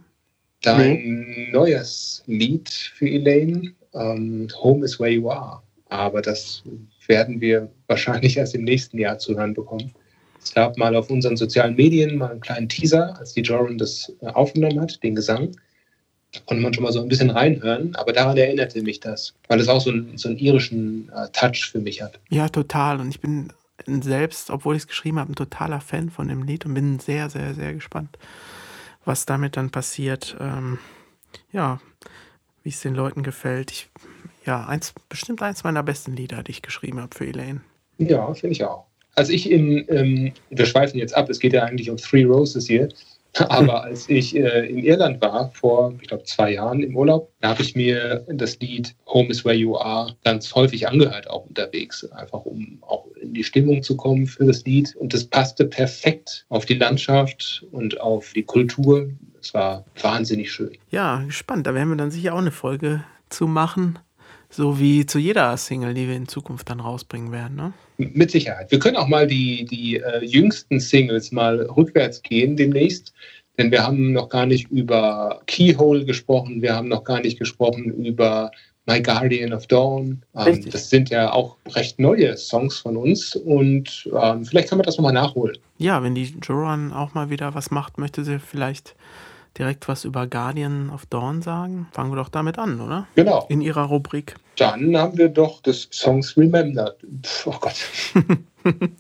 [0.61, 5.61] Dein neues Lied für Elaine, ähm, Home is Where You Are.
[5.89, 6.63] Aber das
[7.07, 9.91] werden wir wahrscheinlich erst im nächsten Jahr zu hören bekommen.
[10.43, 14.11] Es gab mal auf unseren sozialen Medien mal einen kleinen Teaser, als die Joran das
[14.21, 15.51] äh, aufgenommen hat, den Gesang.
[16.33, 19.59] Da konnte man schon mal so ein bisschen reinhören, aber daran erinnerte mich das, weil
[19.59, 22.19] es auch so einen, so einen irischen äh, Touch für mich hat.
[22.29, 23.01] Ja, total.
[23.01, 23.51] Und ich bin
[23.85, 27.29] selbst, obwohl ich es geschrieben habe, ein totaler Fan von dem Lied und bin sehr,
[27.29, 28.17] sehr, sehr gespannt,
[29.03, 30.37] was damit dann passiert.
[30.39, 30.79] Ähm,
[31.51, 31.81] ja,
[32.63, 33.71] wie es den Leuten gefällt.
[33.71, 33.89] Ich,
[34.45, 37.61] ja, eins, bestimmt eins meiner besten Lieder, die ich geschrieben habe für Elaine.
[37.97, 38.85] Ja, finde ich auch.
[39.15, 42.67] Als ich in, ähm, wir schweifen jetzt ab, es geht ja eigentlich um Three Roses
[42.67, 42.89] hier,
[43.49, 47.49] aber als ich äh, in Irland war, vor, ich glaube, zwei Jahren im Urlaub, da
[47.49, 52.03] habe ich mir das Lied Home is Where You Are ganz häufig angehört, auch unterwegs,
[52.11, 54.95] einfach um auch in die Stimmung zu kommen für das Lied.
[54.97, 59.09] Und das passte perfekt auf die Landschaft und auf die Kultur.
[59.39, 60.77] Es war wahnsinnig schön.
[60.89, 61.67] Ja, gespannt.
[61.67, 63.97] Da werden wir dann sicher auch eine Folge zu machen.
[64.49, 67.55] So wie zu jeder Single, die wir in Zukunft dann rausbringen werden.
[67.55, 67.73] Ne?
[68.13, 68.71] Mit Sicherheit.
[68.71, 73.13] Wir können auch mal die, die äh, jüngsten Singles mal rückwärts gehen demnächst.
[73.57, 76.61] Denn wir haben noch gar nicht über Keyhole gesprochen.
[76.61, 78.51] Wir haben noch gar nicht gesprochen über
[78.87, 80.21] My Guardian of Dawn.
[80.35, 83.35] Ähm, das sind ja auch recht neue Songs von uns.
[83.35, 85.57] Und ähm, vielleicht können wir das nochmal nachholen.
[85.77, 88.95] Ja, wenn die Joran auch mal wieder was macht, möchte sie vielleicht
[89.57, 91.87] direkt was über Guardian of Dawn sagen?
[91.91, 93.07] Fangen wir doch damit an, oder?
[93.15, 93.45] Genau.
[93.49, 94.35] In ihrer Rubrik.
[94.57, 96.95] Dann haben wir doch des Songs Remembered.
[97.23, 97.75] Pff, oh Gott.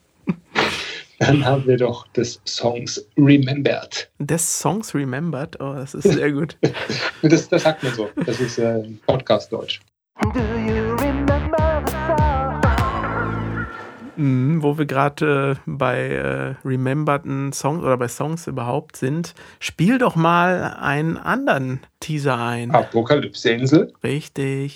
[1.19, 4.09] Dann haben wir doch des Songs Remembered.
[4.17, 5.61] Des Songs Remembered?
[5.61, 6.57] Oh, das ist sehr gut.
[7.21, 8.09] das, das sagt man so.
[8.25, 9.81] Das ist äh, Podcast-Deutsch.
[10.33, 10.80] Do you
[14.21, 19.97] Mhm, wo wir gerade äh, bei äh, rememberten Songs oder bei Songs überhaupt sind, spiel
[19.97, 22.69] doch mal einen anderen Teaser ein.
[22.69, 23.91] Apokalypse-Insel.
[24.03, 24.75] Richtig.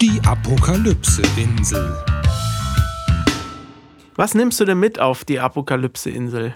[0.00, 1.96] Die Apokalypse-Insel.
[4.16, 6.52] Was nimmst du denn mit auf die Apokalypse-Insel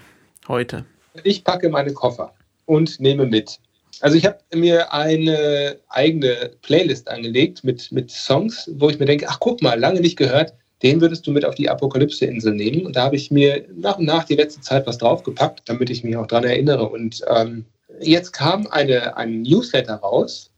[0.49, 0.83] heute?
[1.23, 2.33] Ich packe meine Koffer
[2.65, 3.61] und nehme mit.
[4.03, 9.27] Also ich habe mir eine eigene Playlist angelegt mit, mit Songs, wo ich mir denke,
[9.29, 12.85] ach guck mal, lange nicht gehört, den würdest du mit auf die Apokalypse-Insel nehmen.
[12.85, 16.03] Und da habe ich mir nach und nach die letzte Zeit was draufgepackt, damit ich
[16.03, 16.89] mich auch daran erinnere.
[16.89, 17.63] Und ähm,
[18.01, 20.51] jetzt kam eine, ein Newsletter raus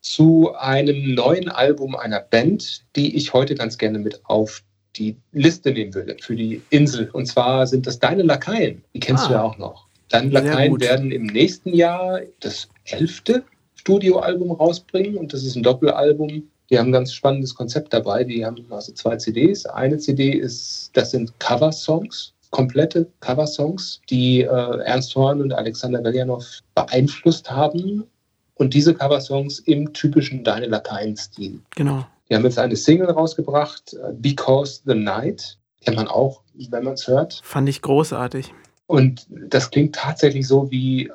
[0.00, 4.62] zu einem neuen Album einer Band, die ich heute ganz gerne mit auf
[4.96, 7.10] die Liste nehmen würde für die Insel.
[7.12, 8.82] Und zwar sind das Deine Lakaien.
[8.94, 9.28] Die kennst Ah.
[9.28, 9.89] du ja auch noch.
[10.10, 13.44] Sehr Lakaien werden im nächsten Jahr das elfte
[13.76, 16.42] Studioalbum rausbringen und das ist ein Doppelalbum.
[16.68, 18.24] Die haben ein ganz spannendes Konzept dabei.
[18.24, 19.66] Die haben also zwei CDs.
[19.66, 24.46] Eine CD ist, das sind Cover-Songs, komplette Cover-Songs, die äh,
[24.84, 26.44] Ernst Horn und Alexander Veljanov
[26.74, 28.04] beeinflusst haben.
[28.54, 31.60] Und diese Cover-Songs im typischen Deine Lakaien-Stil.
[31.74, 32.06] Genau.
[32.28, 35.56] Die haben jetzt eine Single rausgebracht, äh, Because the Night.
[35.82, 37.40] Kennt man auch, wenn man es hört.
[37.42, 38.52] Fand ich großartig.
[38.90, 41.08] Und das klingt tatsächlich so, wie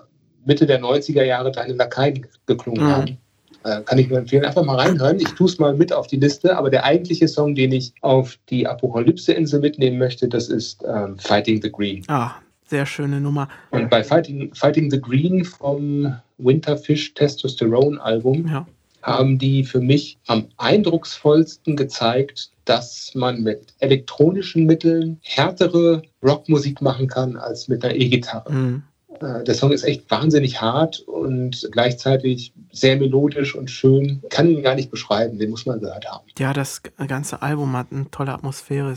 [0.45, 2.89] Mitte der 90er Jahre deine Lakaien geklungen Mhm.
[2.89, 3.17] haben.
[3.65, 4.45] Äh, kann ich nur empfehlen.
[4.45, 5.19] Einfach mal reinhören.
[5.19, 6.55] Ich tue es mal mit auf die Liste.
[6.57, 11.61] Aber der eigentliche Song, den ich auf die Apokalypse-Insel mitnehmen möchte, das ist ähm, Fighting
[11.61, 12.03] the Green.
[12.07, 12.35] Ah,
[12.67, 13.49] sehr schöne Nummer.
[13.71, 18.65] Und bei Fighting, Fighting the Green vom Winterfish Testosterone Album Ja.
[19.05, 27.07] Haben die für mich am eindrucksvollsten gezeigt, dass man mit elektronischen Mitteln härtere Rockmusik machen
[27.07, 28.51] kann als mit einer E-Gitarre.
[28.51, 28.83] Mhm.
[29.25, 34.21] Äh, Der Song ist echt wahnsinnig hart und gleichzeitig sehr melodisch und schön.
[34.29, 36.25] Kann ihn gar nicht beschreiben, den muss man gehört haben.
[36.37, 38.93] Ja, das ganze Album hat eine tolle Atmosphäre.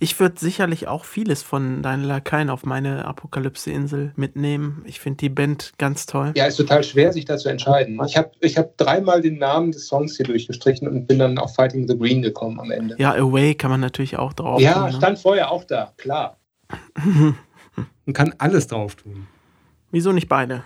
[0.00, 4.82] Ich würde sicherlich auch vieles von deinen Lakaien auf meine Apokalypse-Insel mitnehmen.
[4.86, 6.32] Ich finde die Band ganz toll.
[6.36, 8.00] Ja, ist total schwer, sich da zu entscheiden.
[8.06, 11.54] Ich habe ich hab dreimal den Namen des Songs hier durchgestrichen und bin dann auf
[11.54, 12.96] Fighting the Green gekommen am Ende.
[12.98, 14.92] Ja, Away kann man natürlich auch drauf Ja, tun, ne?
[14.92, 16.36] stand vorher auch da, klar.
[18.06, 19.26] Man kann alles drauf tun.
[19.90, 20.62] Wieso nicht beide?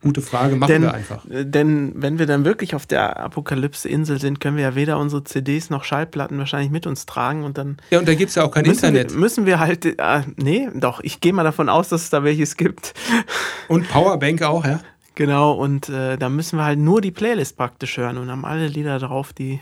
[0.00, 1.24] Gute Frage, machen Denn, wir einfach.
[1.30, 5.22] äh, denn wenn wir dann wirklich auf der Apokalypse-Insel sind, können wir ja weder unsere
[5.22, 8.42] CDs noch Schallplatten wahrscheinlich mit uns tragen und dann Ja, und da gibt es ja
[8.42, 9.12] auch kein müssen, Internet.
[9.12, 12.24] wir, müssen wir halt, äh, nee, doch, ich gehe mal davon aus, dass es da
[12.24, 12.92] welches gibt.
[13.68, 14.80] Und Powerbank auch, ja?
[15.14, 18.66] Genau, und äh, da müssen wir halt nur die Playlist praktisch hören und haben alle
[18.66, 19.60] Lieder drauf, die,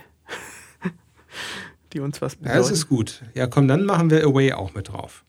[1.93, 2.59] die uns was Ja, bedeuten.
[2.59, 3.21] das ist gut.
[3.35, 5.25] Ja, komm, dann machen wir Away auch mit drauf.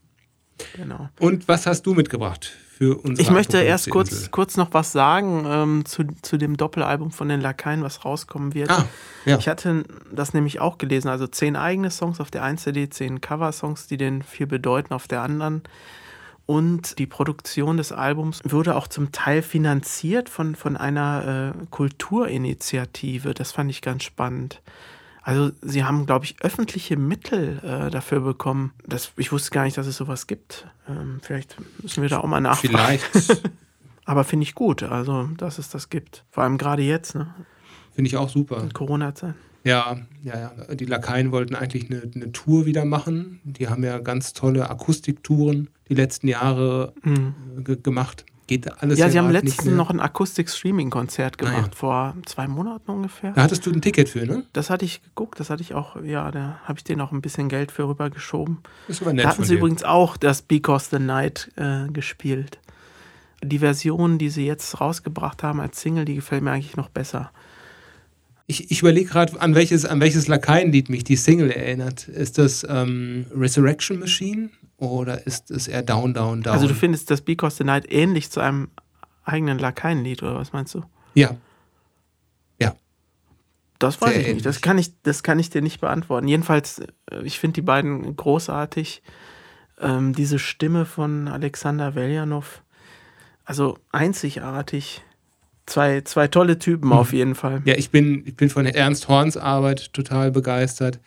[0.78, 1.10] genau.
[1.20, 5.46] Und was hast du mitgebracht für unsere Ich möchte erst kurz, kurz noch was sagen
[5.48, 8.72] ähm, zu, zu dem Doppelalbum von den Lakaien, was rauskommen wird.
[8.72, 8.88] Ah,
[9.26, 9.38] ja.
[9.38, 11.08] Ich hatte das nämlich auch gelesen.
[11.08, 15.08] Also zehn eigene Songs auf der einen CD, zehn Cover-Songs, die den viel bedeuten auf
[15.08, 15.62] der anderen.
[16.48, 23.36] Und die Produktion des Albums wurde auch zum Teil finanziert von, von einer äh, Kulturinitiative.
[23.36, 24.60] Das fand ich ganz spannend.
[25.22, 28.74] Also sie haben, glaube ich, öffentliche Mittel äh, dafür bekommen.
[28.88, 30.68] Das, ich wusste gar nicht, dass es sowas gibt.
[30.90, 33.00] Ähm, vielleicht müssen wir da auch mal nachfragen.
[33.10, 33.42] Vielleicht
[34.06, 36.26] Aber finde ich gut, also dass es das gibt.
[36.32, 37.34] Vor allem gerade jetzt, ne?
[37.94, 38.62] finde ich auch super.
[38.62, 39.36] In Corona-Zeit.
[39.64, 40.76] Ja, ja, ja.
[40.76, 43.40] Die Lakaien wollten eigentlich eine, eine Tour wieder machen.
[43.44, 48.26] Die haben ja ganz tolle Akustiktouren die letzten Jahre äh, ge gemacht.
[48.52, 49.00] Geht alles.
[49.00, 53.32] Ja, sie haben letztens noch ein Akustik-Streaming-Konzert Ah, gemacht, vor zwei Monaten ungefähr.
[53.32, 54.44] Da hattest du ein Ticket für, ne?
[54.52, 57.22] Das hatte ich geguckt, das hatte ich auch, ja, da habe ich denen auch ein
[57.22, 58.58] bisschen Geld für rübergeschoben.
[58.90, 59.60] Das war nett Da hatten sie dir.
[59.60, 62.60] übrigens auch das Because the Night äh, gespielt.
[63.42, 67.32] Die Version, die sie jetzt rausgebracht haben als Single, die gefällt mir eigentlich noch besser.
[68.52, 72.10] Ich, ich überlege gerade, an welches, an welches Lakaienlied mich die Single erinnert.
[72.10, 76.54] Ist das ähm, Resurrection Machine oder ist es eher Down, Down, Down?
[76.54, 78.68] Also du findest das Because the Night ähnlich zu einem
[79.24, 80.84] eigenen Lakaienlied, oder was meinst du?
[81.14, 81.38] ja.
[82.60, 82.76] Ja.
[83.80, 84.46] Das weiß Sehr ich nicht.
[84.46, 86.28] Das kann ich, das kann ich dir nicht beantworten.
[86.28, 89.02] Jedenfalls, äh, ich finde die beiden großartig.
[89.80, 92.64] Ähm, diese Stimme von Alexander Veljanov,
[93.46, 95.02] also einzigartig.
[95.65, 97.62] Zwei, zwei tolle Typen auf jeden Fall.
[97.65, 101.00] Ja, ich bin, ich bin von Ernst Horns Arbeit total begeistert.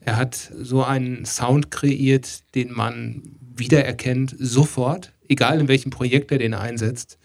[0.00, 3.22] Er hat so einen Sound kreiert, den man
[3.54, 7.18] wiedererkennt sofort, egal in welchem Projekt er den einsetzt.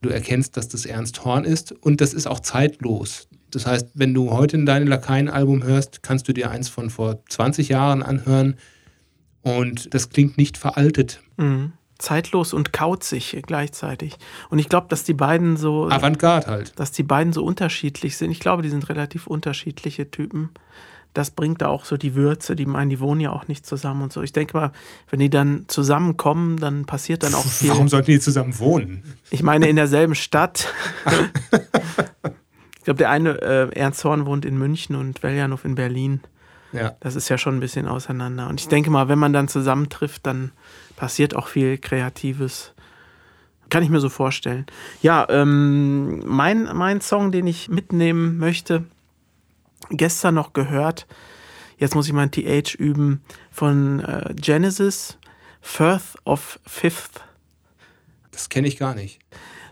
[0.00, 3.28] Du erkennst, dass das Ernst Horn ist und das ist auch zeitlos.
[3.50, 7.22] Das heißt, wenn du heute in dein Lakaien-Album hörst, kannst du dir eins von vor
[7.28, 8.56] 20 Jahren anhören
[9.42, 11.20] und das klingt nicht veraltet.
[11.36, 11.72] Mhm.
[12.02, 14.18] Zeitlos und kauzig gleichzeitig.
[14.50, 16.78] Und ich glaube, dass die beiden so, Avantgarde halt.
[16.78, 18.30] dass die beiden so unterschiedlich sind.
[18.30, 20.50] Ich glaube, die sind relativ unterschiedliche Typen.
[21.14, 22.56] Das bringt da auch so die Würze.
[22.56, 24.22] Die meinen, die wohnen ja auch nicht zusammen und so.
[24.22, 24.72] Ich denke mal,
[25.10, 27.70] wenn die dann zusammenkommen, dann passiert dann auch viel.
[27.70, 29.02] Warum sollten die zusammen wohnen?
[29.30, 30.72] Ich meine, in derselben Stadt.
[32.78, 36.20] ich glaube, der eine, äh, Ernst Horn, wohnt in München und Veljanov in Berlin.
[36.72, 36.96] Ja.
[37.00, 38.48] Das ist ja schon ein bisschen auseinander.
[38.48, 40.52] Und ich denke mal, wenn man dann zusammentrifft, dann
[40.96, 42.72] passiert auch viel Kreatives.
[43.70, 44.66] Kann ich mir so vorstellen.
[45.00, 48.84] Ja, ähm, mein, mein Song, den ich mitnehmen möchte,
[49.90, 51.06] gestern noch gehört,
[51.78, 55.18] jetzt muss ich mein TH üben, von äh, Genesis,
[55.60, 57.22] Firth of Fifth.
[58.30, 59.20] Das kenne ich gar nicht.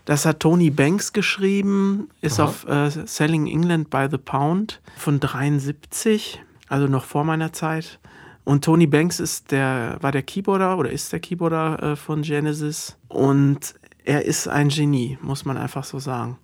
[0.05, 2.47] Das hat Tony Banks geschrieben, ist Aha.
[2.47, 7.99] auf äh, Selling England by the Pound von 73, also noch vor meiner Zeit.
[8.43, 12.97] Und Tony Banks ist der, war der Keyboarder oder ist der Keyboarder äh, von Genesis.
[13.07, 16.37] Und er ist ein Genie, muss man einfach so sagen.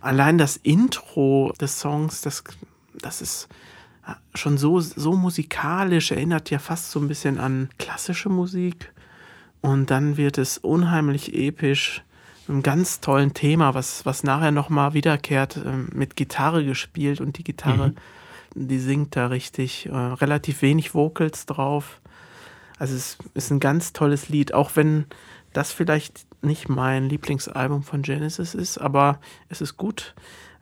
[0.00, 2.44] Allein das Intro des Songs, das,
[2.94, 3.48] das ist
[4.34, 8.92] schon so, so musikalisch, erinnert ja fast so ein bisschen an klassische Musik.
[9.60, 12.02] Und dann wird es unheimlich episch,
[12.46, 17.36] mit einem ganz tollen Thema, was, was nachher nochmal wiederkehrt, ähm, mit Gitarre gespielt und
[17.36, 17.92] die Gitarre,
[18.66, 22.00] die singt da richtig, äh, relativ wenig Vocals drauf.
[22.78, 25.06] Also es ist ein ganz tolles Lied, auch wenn
[25.52, 29.18] das vielleicht nicht mein Lieblingsalbum von Genesis ist, aber
[29.48, 30.14] es ist gut.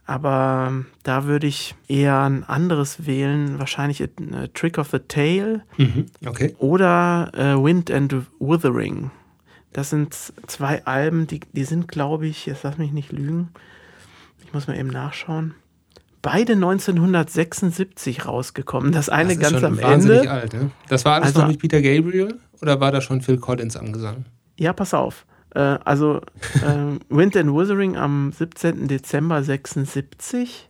[0.09, 4.09] Aber ähm, da würde ich eher ein anderes wählen, wahrscheinlich äh,
[4.54, 6.06] Trick of the Tail Mhm.
[6.24, 6.54] Okay.
[6.59, 9.11] oder äh, Wind and Withering.
[9.72, 10.14] Das sind
[10.46, 13.48] zwei Alben, die, die sind, glaube ich, jetzt lass mich nicht lügen,
[14.44, 15.54] ich muss mal eben nachschauen.
[16.26, 18.92] Beide 1976 rausgekommen.
[18.92, 20.30] Das eine das ganz am Ende.
[20.30, 20.70] alt, ne?
[20.88, 23.92] Das war alles Also- noch mit Peter Gabriel oder war da schon Phil Collins am
[23.92, 24.24] Gesang?
[24.58, 25.26] Ja, pass auf.
[25.54, 26.20] Äh, also
[26.54, 28.88] äh, Wind and Withering am 17.
[28.88, 30.68] Dezember 76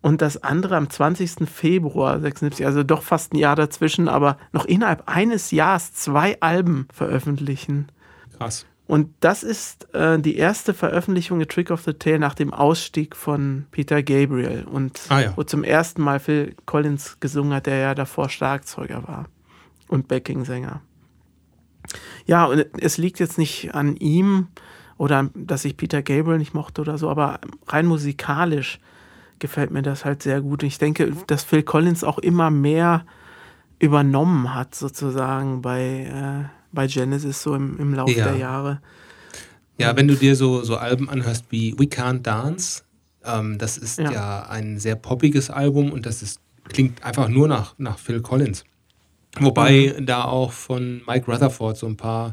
[0.00, 1.48] und das andere am 20.
[1.48, 2.66] Februar 76.
[2.66, 7.86] Also doch fast ein Jahr dazwischen, aber noch innerhalb eines Jahres zwei Alben veröffentlichen.
[8.36, 8.66] Krass.
[8.86, 13.16] Und das ist äh, die erste Veröffentlichung der Trick of the Tail nach dem Ausstieg
[13.16, 15.32] von Peter Gabriel und Ah ja.
[15.36, 19.26] wo zum ersten Mal Phil Collins gesungen hat, der ja davor Schlagzeuger war
[19.88, 20.82] und Backingsänger.
[22.26, 24.48] Ja, und es liegt jetzt nicht an ihm
[24.98, 28.78] oder dass ich Peter Gabriel nicht mochte oder so, aber rein musikalisch
[29.38, 30.62] gefällt mir das halt sehr gut.
[30.62, 33.04] Und ich denke, dass Phil Collins auch immer mehr
[33.80, 38.24] übernommen hat, sozusagen bei, äh, bei Genesis so im, im Laufe Ja.
[38.28, 38.80] der Jahre.
[39.78, 42.82] Ja, wenn du dir so, so Alben anhörst wie We Can't Dance,
[43.24, 44.10] ähm, das ist ja.
[44.12, 44.42] Ja.
[44.48, 48.64] ein sehr poppiges Album und das ist, klingt einfach nur nach, nach Phil Collins.
[49.40, 50.06] Wobei Mhm.
[50.06, 52.32] da auch von Mike Rutherford so ein paar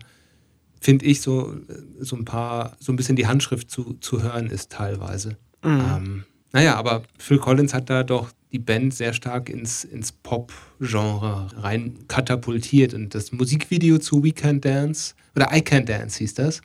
[0.81, 1.55] finde ich, so,
[1.99, 5.35] so ein paar, so ein bisschen die Handschrift zu, zu hören ist teilweise.
[5.61, 5.81] Mhm.
[5.95, 6.23] Ähm,
[6.53, 11.99] naja, aber Phil Collins hat da doch die Band sehr stark ins, ins Pop-Genre rein
[12.07, 12.93] katapultiert.
[12.93, 16.61] Und das Musikvideo zu We Can't Dance, oder I Can't Dance hieß das,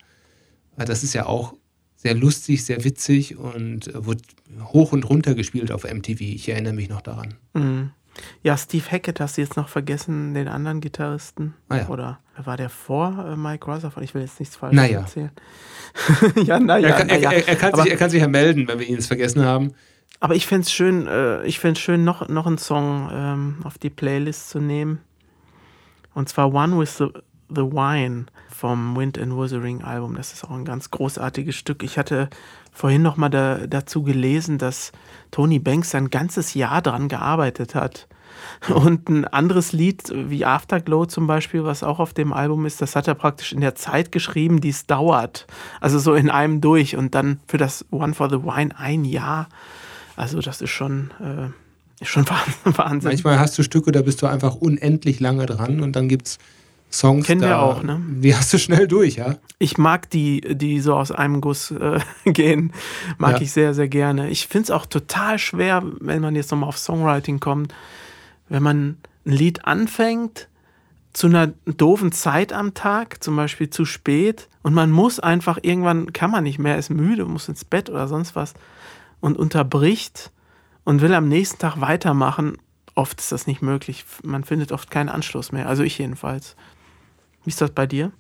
[0.77, 1.55] das ist ja auch
[1.95, 4.23] sehr lustig, sehr witzig und wurde
[4.73, 6.21] hoch und runter gespielt auf MTV.
[6.21, 7.35] Ich erinnere mich noch daran.
[7.55, 7.91] Mhm.
[8.43, 11.55] Ja, Steve Hackett hast du jetzt noch vergessen, den anderen Gitarristen.
[11.69, 11.89] Ah, ja.
[11.89, 14.05] Oder war der vor äh, Mike Rutherford?
[14.05, 15.01] Ich will jetzt nichts falsch naja.
[15.01, 15.31] erzählen.
[16.45, 16.89] ja, naja.
[16.89, 19.07] Er, er, er, er, kann sich, er kann sich ja melden, wenn wir ihn jetzt
[19.07, 19.73] vergessen haben.
[20.21, 23.79] Aber ich finde es schön, äh, ich find's schön, noch, noch einen Song ähm, auf
[23.79, 25.01] die Playlist zu nehmen.
[26.15, 27.09] Und zwar One with the,
[27.51, 30.15] the Wine vom Wind and Wuthering Album.
[30.15, 31.83] Das ist auch ein ganz großartiges Stück.
[31.83, 32.31] Ich hatte
[32.73, 34.93] vorhin noch mal da, dazu gelesen, dass
[35.31, 38.09] Tony Banks ein ganzes Jahr dran gearbeitet hat.
[38.75, 42.97] Und ein anderes Lied wie Afterglow zum Beispiel, was auch auf dem Album ist, das
[42.97, 45.47] hat er praktisch in der Zeit geschrieben, die es dauert.
[45.81, 49.49] Also so in einem durch und dann für das One for the Wine ein Jahr.
[50.17, 52.27] Also das ist schon, äh, ist schon
[52.65, 53.11] Wahnsinn.
[53.11, 56.39] Manchmal hast du Stücke, da bist du einfach unendlich lange dran und dann gibt es
[56.91, 57.27] Songs.
[57.27, 58.01] Kennen da, wir auch, ne?
[58.21, 59.37] Die hast du schnell durch, ja?
[59.59, 62.73] Ich mag die, die so aus einem Guss äh, gehen,
[63.19, 63.41] mag ja.
[63.43, 64.31] ich sehr, sehr gerne.
[64.31, 67.75] Ich finde es auch total schwer, wenn man jetzt nochmal auf Songwriting kommt,
[68.49, 68.97] wenn man
[69.27, 70.49] ein Lied anfängt
[71.13, 76.13] zu einer doofen Zeit am Tag, zum Beispiel zu spät, und man muss einfach irgendwann,
[76.13, 78.55] kann man nicht mehr, ist müde, muss ins Bett oder sonst was
[79.25, 80.33] und unterbricht
[80.85, 82.59] und will am nächsten Tag weitermachen.
[82.95, 84.05] Oft ist das nicht möglich.
[84.23, 85.67] Man findet oft keinen Anschluss mehr.
[85.67, 86.57] Also ich jedenfalls.
[87.43, 88.13] Wie ist das bei dir?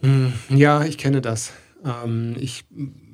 [0.00, 1.52] Hm, ja, ich kenne das.
[1.84, 2.64] Ähm, ich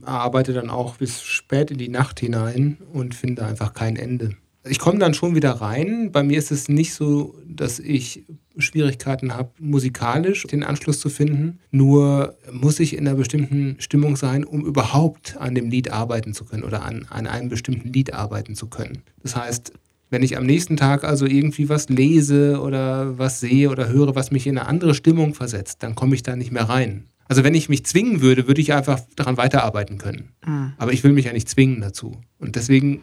[0.05, 4.37] arbeite dann auch bis spät in die Nacht hinein und finde einfach kein Ende.
[4.63, 6.13] Ich komme dann schon wieder rein.
[6.13, 8.27] Bei mir ist es nicht so, dass ich
[8.59, 11.59] Schwierigkeiten habe, musikalisch den Anschluss zu finden.
[11.71, 16.45] Nur muss ich in einer bestimmten Stimmung sein, um überhaupt an dem Lied arbeiten zu
[16.45, 19.03] können oder an, an einem bestimmten Lied arbeiten zu können.
[19.23, 19.73] Das heißt,
[20.11, 24.31] wenn ich am nächsten Tag also irgendwie was lese oder was sehe oder höre, was
[24.31, 27.05] mich in eine andere Stimmung versetzt, dann komme ich da nicht mehr rein.
[27.29, 30.31] Also wenn ich mich zwingen würde, würde ich einfach daran weiterarbeiten können.
[30.47, 30.75] Mhm.
[30.79, 32.21] Aber ich will mich ja nicht zwingen dazu.
[32.39, 33.01] Und deswegen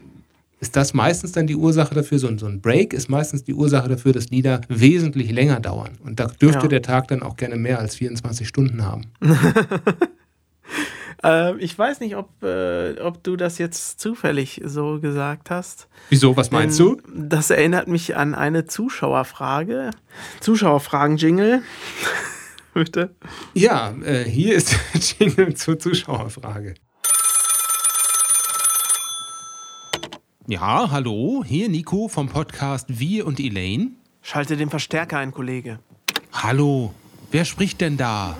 [0.63, 3.53] ist das meistens dann die Ursache dafür, so ein, so ein Break ist meistens die
[3.53, 5.97] Ursache dafür, dass Lieder wesentlich länger dauern.
[6.01, 6.67] Und da dürfte ja.
[6.69, 9.03] der Tag dann auch gerne mehr als 24 Stunden haben.
[11.25, 15.87] Äh, ich weiß nicht, ob, äh, ob du das jetzt zufällig so gesagt hast.
[16.09, 16.35] Wieso?
[16.35, 17.01] Was meinst Denn du?
[17.15, 19.91] Das erinnert mich an eine Zuschauerfrage.
[20.41, 21.61] Zuschauerfragen-Jingle.
[22.73, 23.15] Bitte.
[23.53, 26.73] Ja, äh, hier ist der Jingle zur Zuschauerfrage.
[30.45, 33.91] Ja, hallo, hier Nico vom Podcast Wir und Elaine.
[34.21, 35.79] Schalte den Verstärker ein, Kollege.
[36.33, 36.93] Hallo,
[37.31, 38.35] wer spricht denn da?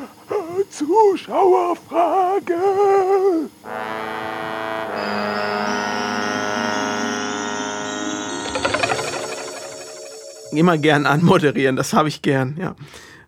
[0.69, 2.55] Zuschauerfrage.
[10.51, 12.75] Immer gern anmoderieren, das habe ich gern, ja.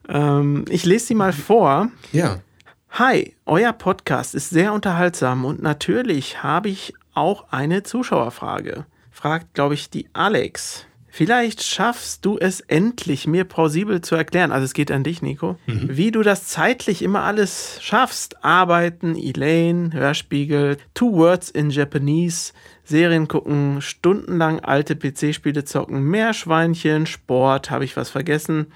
[0.10, 1.92] Ähm, ich lese sie mal vor.
[2.12, 2.42] Ja.
[2.90, 8.86] Hi, euer Podcast ist sehr unterhaltsam und natürlich habe ich auch eine Zuschauerfrage.
[9.12, 10.86] Fragt, glaube ich, die Alex.
[11.16, 15.58] Vielleicht schaffst du es endlich, mir plausibel zu erklären, also es geht an dich, Nico,
[15.66, 15.88] mhm.
[15.96, 18.44] wie du das zeitlich immer alles schaffst.
[18.44, 22.52] Arbeiten, Elaine, Hörspiegel, Two Words in Japanese,
[22.84, 28.68] Serien gucken, stundenlang alte PC-Spiele zocken, Meerschweinchen, Sport, habe ich was vergessen.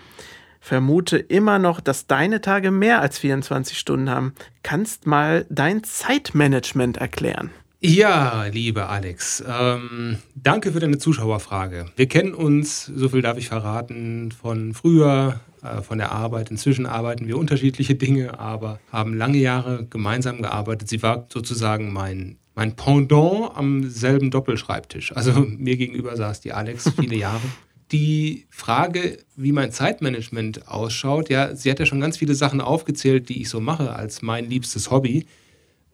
[0.61, 4.33] Vermute immer noch, dass deine Tage mehr als 24 Stunden haben.
[4.63, 7.51] Kannst mal dein Zeitmanagement erklären.
[7.81, 11.85] Ja, liebe Alex, ähm, danke für deine Zuschauerfrage.
[11.95, 16.51] Wir kennen uns, so viel darf ich verraten, von früher, äh, von der Arbeit.
[16.51, 20.89] Inzwischen arbeiten wir unterschiedliche Dinge, aber haben lange Jahre gemeinsam gearbeitet.
[20.89, 25.15] Sie war sozusagen mein, mein Pendant am selben Doppelschreibtisch.
[25.15, 27.47] Also mir gegenüber saß die Alex viele Jahre.
[27.93, 33.29] Die Frage, wie mein Zeitmanagement ausschaut, ja, sie hat ja schon ganz viele Sachen aufgezählt,
[33.29, 35.27] die ich so mache als mein liebstes Hobby.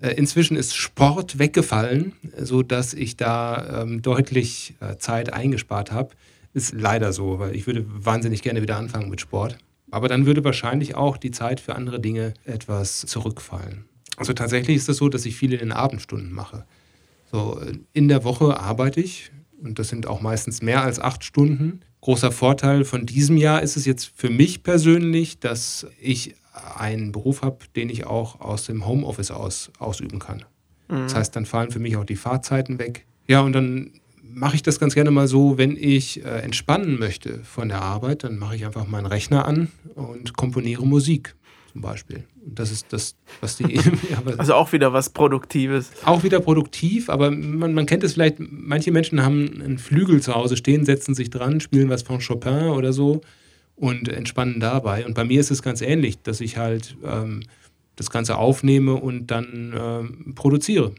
[0.01, 6.15] Äh, inzwischen ist Sport weggefallen, sodass ich da ähm, deutlich äh, Zeit eingespart habe.
[6.53, 9.57] Ist leider so, weil ich würde wahnsinnig gerne wieder anfangen mit Sport.
[9.91, 13.85] Aber dann würde wahrscheinlich auch die Zeit für andere Dinge etwas zurückfallen.
[14.17, 16.65] Also tatsächlich ist es das so, dass ich viel in den Abendstunden mache.
[17.31, 19.31] So, äh, in der Woche arbeite ich
[19.61, 21.81] und das sind auch meistens mehr als acht Stunden.
[22.01, 26.35] Großer Vorteil von diesem Jahr ist es jetzt für mich persönlich, dass ich
[26.77, 30.43] einen Beruf habe, den ich auch aus dem Homeoffice aus ausüben kann.
[30.87, 31.03] Mhm.
[31.03, 33.05] Das heißt, dann fallen für mich auch die Fahrzeiten weg.
[33.27, 33.91] Ja, und dann
[34.21, 38.23] mache ich das ganz gerne mal so, wenn ich äh, entspannen möchte von der Arbeit,
[38.23, 41.35] dann mache ich einfach meinen Rechner an und komponiere Musik.
[41.71, 42.25] zum Beispiel.
[42.45, 43.73] Und das ist das, was die.
[44.09, 45.91] ja, Also auch wieder was Produktives.
[46.03, 50.35] auch wieder produktiv, aber man, man kennt es vielleicht, manche Menschen haben einen Flügel zu
[50.35, 53.21] Hause stehen, setzen sich dran, spielen was von Chopin oder so
[53.75, 55.05] und entspannen dabei.
[55.05, 57.43] Und bei mir ist es ganz ähnlich, dass ich halt ähm,
[57.95, 60.93] das Ganze aufnehme und dann ähm, produziere.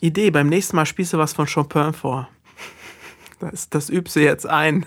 [0.00, 2.28] Idee, beim nächsten Mal spielst du was von Chopin vor.
[3.38, 4.84] Das, das übst du jetzt ein.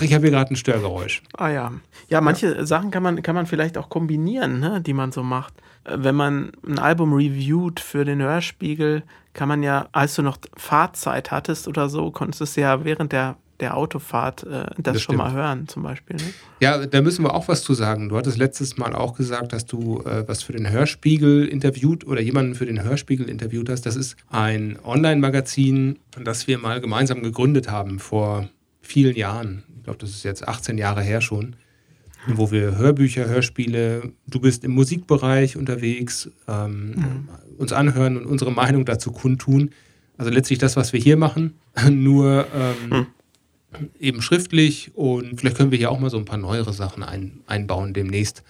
[0.00, 1.22] Ich habe hier gerade ein Störgeräusch.
[1.36, 1.72] Ah ja.
[2.08, 5.54] Ja, manche Sachen kann man, kann man vielleicht auch kombinieren, ne, die man so macht.
[5.84, 11.30] Wenn man ein Album reviewt für den Hörspiegel, kann man ja, als du noch Fahrzeit
[11.30, 15.16] hattest oder so, konntest du es ja während der, der Autofahrt äh, das, Das schon
[15.16, 15.36] mal stimmt.
[15.38, 16.16] hören, zum Beispiel.
[16.16, 16.22] Ne?
[16.60, 18.10] Ja, da müssen wir auch was zu sagen.
[18.10, 22.20] Du hattest letztes Mal auch gesagt, dass du äh, was für den Hörspiegel interviewt oder
[22.20, 23.86] jemanden für den Hörspiegel interviewt hast.
[23.86, 28.48] Das ist ein Online-Magazin, das wir mal gemeinsam gegründet haben vor
[28.82, 29.64] vielen Jahren.
[29.78, 31.56] Ich glaube, das ist jetzt 18 Jahre her schon.
[32.26, 38.84] Wo wir Hörbücher, Hörspiele, du bist im Musikbereich unterwegs, ähm, uns anhören und unsere Meinung
[38.86, 39.70] dazu kundtun.
[40.16, 41.54] Also letztlich das, was wir hier machen,
[41.90, 43.06] nur ähm,
[43.98, 47.40] eben schriftlich und vielleicht können wir hier auch mal so ein paar neuere Sachen ein,
[47.46, 48.42] einbauen demnächst,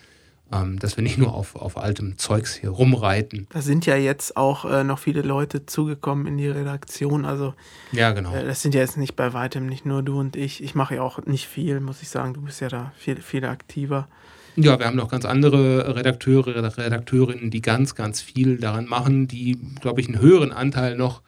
[0.52, 3.46] ähm, dass wir nicht nur auf, auf altem Zeugs hier rumreiten.
[3.50, 7.24] Da sind ja jetzt auch äh, noch viele Leute zugekommen in die Redaktion.
[7.24, 7.54] Also
[7.92, 8.34] Ja, genau.
[8.34, 10.62] äh, das sind ja jetzt nicht bei weitem nicht nur du und ich.
[10.62, 12.34] Ich mache ja auch nicht viel, muss ich sagen.
[12.34, 14.08] Du bist ja da viel, viel aktiver.
[14.56, 19.58] Ja, wir haben noch ganz andere Redakteure, Redakteurinnen, die ganz, ganz viel daran machen, die,
[19.80, 21.22] glaube ich, einen höheren Anteil noch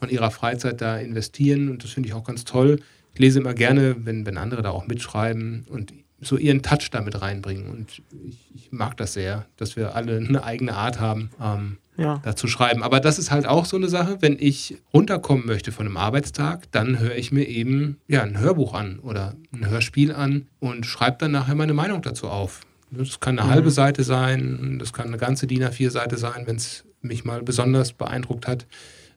[0.00, 2.80] von ihrer Freizeit da investieren und das finde ich auch ganz toll.
[3.14, 7.20] Ich lese immer gerne, wenn, wenn andere da auch mitschreiben und so ihren Touch damit
[7.20, 11.30] reinbringen und ich, ich mag das sehr, dass wir alle eine eigene Art haben.
[11.40, 12.20] Ähm, Ja.
[12.24, 12.82] dazu schreiben.
[12.82, 16.70] Aber das ist halt auch so eine Sache, wenn ich runterkommen möchte von einem Arbeitstag,
[16.72, 21.18] dann höre ich mir eben ja, ein Hörbuch an oder ein Hörspiel an und schreibe
[21.18, 22.60] dann nachher meine Meinung dazu auf.
[22.92, 26.84] Das kann eine halbe Seite sein, das kann eine ganze DIN A4-Seite sein, wenn es
[27.02, 28.66] mich mal besonders beeindruckt hat.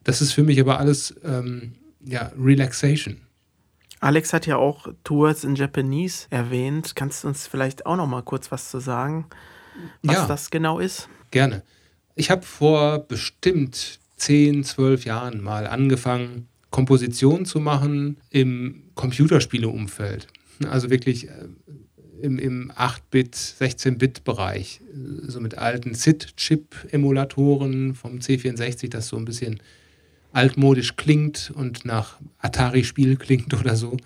[0.04, 1.72] Das ist für mich aber alles ähm,
[2.04, 3.16] ja, Relaxation.
[4.00, 6.94] Alex hat ja auch Tours in Japanese erwähnt.
[6.94, 9.26] Kannst du uns vielleicht auch noch mal kurz was zu sagen,
[10.02, 10.26] was Ja.
[10.26, 11.08] das genau ist?
[11.30, 11.62] Gerne.
[12.14, 20.26] Ich habe vor bestimmt 10, 12 Jahren mal angefangen, Kompositionen zu machen im Computerspieleumfeld.
[20.68, 21.32] Also wirklich äh,
[22.22, 24.80] im, im 8-Bit, 16-Bit-Bereich.
[25.26, 29.60] So mit alten SID-Chip-Emulatoren vom C64, das so ein bisschen
[30.36, 33.96] altmodisch klingt und nach Atari-Spiel klingt oder so.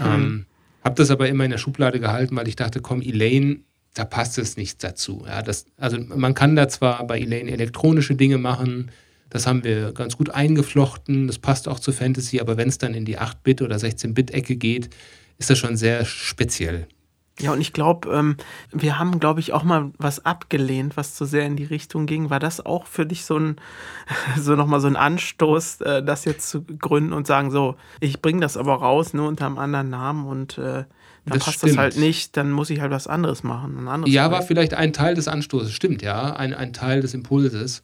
[0.00, 0.46] Ähm,
[0.82, 3.60] habe das aber immer in der Schublade gehalten, weil ich dachte, komm, Elaine,
[3.94, 5.24] da passt es nicht dazu.
[5.26, 8.90] Ja, das, also man kann da zwar bei Elaine elektronische Dinge machen,
[9.30, 12.94] das haben wir ganz gut eingeflochten, das passt auch zu Fantasy, aber wenn es dann
[12.94, 14.90] in die 8-Bit- oder 16-Bit-Ecke geht,
[15.38, 16.86] ist das schon sehr speziell.
[17.38, 18.36] Ja, und ich glaube, ähm,
[18.72, 22.30] wir haben, glaube ich, auch mal was abgelehnt, was zu sehr in die Richtung ging.
[22.30, 23.56] War das auch für dich so ein,
[24.38, 28.40] so nochmal so ein Anstoß, äh, das jetzt zu gründen und sagen, so, ich bringe
[28.40, 30.86] das aber raus, nur unter einem anderen Namen und äh, dann
[31.26, 31.72] Das passt stimmt.
[31.72, 33.86] das halt nicht, dann muss ich halt was anderes machen.
[33.86, 34.46] Anderes Ja, war Projekt.
[34.48, 37.82] vielleicht ein Teil des Anstoßes, stimmt, ja, ein, ein Teil des Impulses.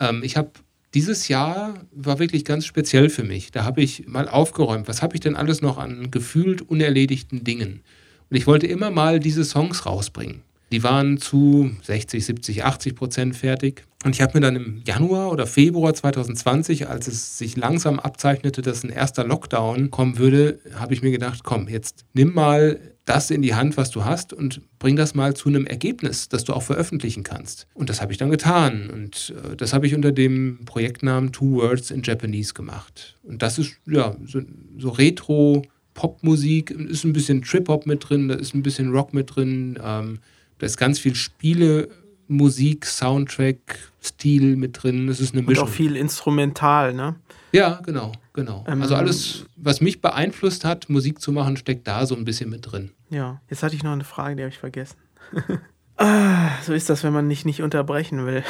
[0.00, 0.50] Ähm, ich habe
[0.94, 3.50] dieses Jahr war wirklich ganz speziell für mich.
[3.50, 7.82] Da habe ich mal aufgeräumt, was habe ich denn alles noch an gefühlt unerledigten Dingen?
[8.30, 10.42] Und ich wollte immer mal diese Songs rausbringen.
[10.72, 13.84] Die waren zu 60, 70, 80 Prozent fertig.
[14.04, 18.60] Und ich habe mir dann im Januar oder Februar 2020, als es sich langsam abzeichnete,
[18.60, 23.30] dass ein erster Lockdown kommen würde, habe ich mir gedacht, komm, jetzt nimm mal das
[23.30, 26.54] in die Hand, was du hast und bring das mal zu einem Ergebnis, das du
[26.54, 27.66] auch veröffentlichen kannst.
[27.74, 28.90] Und das habe ich dann getan.
[28.90, 33.16] Und äh, das habe ich unter dem Projektnamen Two Words in Japanese gemacht.
[33.22, 34.40] Und das ist ja so,
[34.78, 35.62] so Retro.
[35.94, 40.18] Popmusik, ist ein bisschen Trip-Hop mit drin, da ist ein bisschen Rock mit drin, ähm,
[40.58, 41.88] da ist ganz viel Spiele,
[42.28, 43.58] Musik, Soundtrack,
[44.02, 45.08] Stil mit drin.
[45.08, 45.68] Es ist eine Und Mischung.
[45.68, 47.16] auch viel instrumental, ne?
[47.52, 48.64] Ja, genau, genau.
[48.66, 52.50] Ähm, also alles, was mich beeinflusst hat, Musik zu machen, steckt da so ein bisschen
[52.50, 52.90] mit drin.
[53.10, 53.40] Ja.
[53.48, 54.96] Jetzt hatte ich noch eine Frage, die habe ich vergessen.
[55.96, 58.42] ah, so ist das, wenn man dich nicht unterbrechen will.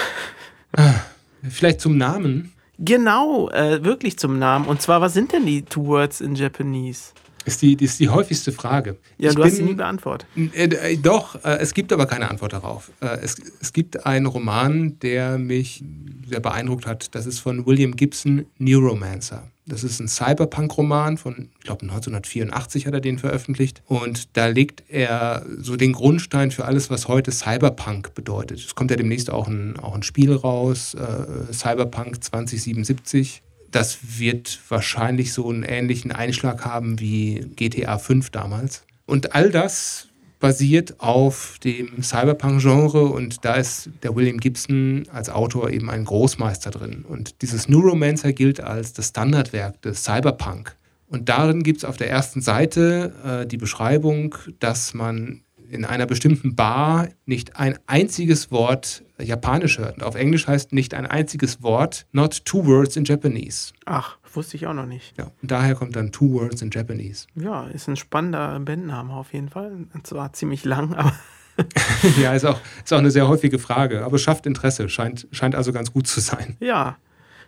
[1.49, 2.53] Vielleicht zum Namen.
[2.79, 4.67] Genau, äh, wirklich zum Namen.
[4.67, 7.13] Und zwar, was sind denn die Two Words in Japanese?
[7.47, 8.97] Ist die, ist die häufigste Frage.
[9.19, 10.27] Ja, Ich du hast sie bin- nie beantwortet.
[10.37, 12.91] Äh, äh, doch, äh, es gibt aber keine Antwort darauf.
[13.01, 15.85] Äh, es, es gibt einen Roman, der mich
[16.29, 17.15] sehr beeindruckt hat.
[17.15, 19.43] Das ist von William Gibson, Neuromancer.
[19.67, 23.83] Das ist ein Cyberpunk-Roman von, ich glaube, 1984 hat er den veröffentlicht.
[23.87, 28.59] Und da legt er so den Grundstein für alles, was heute Cyberpunk bedeutet.
[28.59, 33.43] Es kommt ja demnächst auch ein, auch ein Spiel raus, äh, Cyberpunk 2077.
[33.75, 38.85] Das wird wahrscheinlich so einen ähnlichen Einschlag haben wie GTA 5 damals.
[39.05, 40.07] Und all das
[40.39, 46.71] basiert auf dem Cyberpunk-Genre und da ist der William Gibson als Autor eben ein Großmeister
[46.71, 47.05] drin.
[47.09, 50.77] Und dieses Neuromancer gilt als das Standardwerk des Cyberpunk.
[51.09, 55.44] Und darin gibt es auf der ersten Seite äh, die Beschreibung, dass man
[55.75, 59.97] in einer bestimmten Bar nicht ein einziges Wort Japanisch hört.
[59.99, 63.73] Und auf Englisch heißt nicht ein einziges Wort, not two words in Japanese.
[63.85, 65.17] Ach, wusste ich auch noch nicht.
[65.19, 67.27] Ja, und daher kommt dann two words in Japanese.
[67.35, 69.73] Ja, ist ein spannender Bandname auf jeden Fall.
[70.03, 71.13] Zwar ziemlich lang, aber
[72.21, 75.73] ja, ist auch, ist auch eine sehr häufige Frage, aber schafft Interesse, scheint, scheint also
[75.73, 76.57] ganz gut zu sein.
[76.61, 76.97] ja,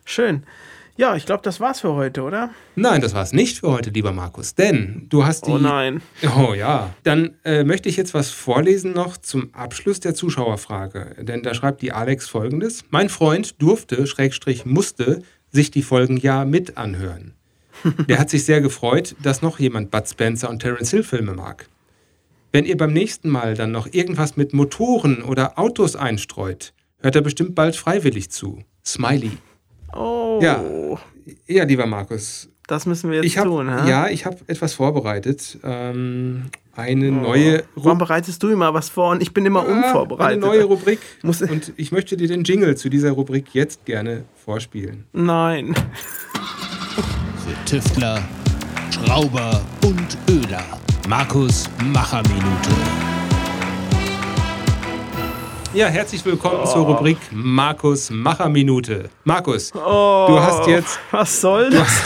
[0.04, 0.44] schön.
[0.98, 2.50] Ja, ich glaube, das war's für heute, oder?
[2.74, 5.50] Nein, das war es nicht für heute, lieber Markus, denn du hast die.
[5.50, 6.00] Oh nein.
[6.38, 6.94] Oh ja.
[7.02, 11.16] Dann äh, möchte ich jetzt was vorlesen noch zum Abschluss der Zuschauerfrage.
[11.20, 16.46] Denn da schreibt die Alex folgendes: Mein Freund durfte, Schrägstrich musste, sich die Folgen ja
[16.46, 17.34] mit anhören.
[18.08, 21.68] Der hat sich sehr gefreut, dass noch jemand Bud Spencer und Terence Hill Filme mag.
[22.52, 27.20] Wenn ihr beim nächsten Mal dann noch irgendwas mit Motoren oder Autos einstreut, hört er
[27.20, 28.62] bestimmt bald freiwillig zu.
[28.84, 29.32] Smiley.
[29.92, 30.38] Oh.
[30.42, 30.62] Ja.
[31.46, 33.88] Ja, lieber Markus, Das müssen wir jetzt ich hab, tun, hä?
[33.88, 35.58] Ja, ich habe etwas vorbereitet.
[35.64, 40.42] Ähm, eine neue Warum bereitest du immer was vor und ich bin immer Ah, unvorbereitet?
[40.44, 40.98] Eine neue Rubrik.
[41.22, 45.04] Muss- und ich möchte dir den Jingle zu dieser Rubrik jetzt gerne vorspielen.
[45.12, 45.74] Nein.
[47.44, 48.22] Für Tüftler,
[48.90, 50.64] Schrauber und Öler.
[51.08, 53.15] Markus Macherminute.
[55.76, 59.10] Ja, herzlich willkommen zur Rubrik Markus Macherminute.
[59.24, 60.98] Markus, Oh, du hast jetzt.
[61.10, 62.00] Was soll das?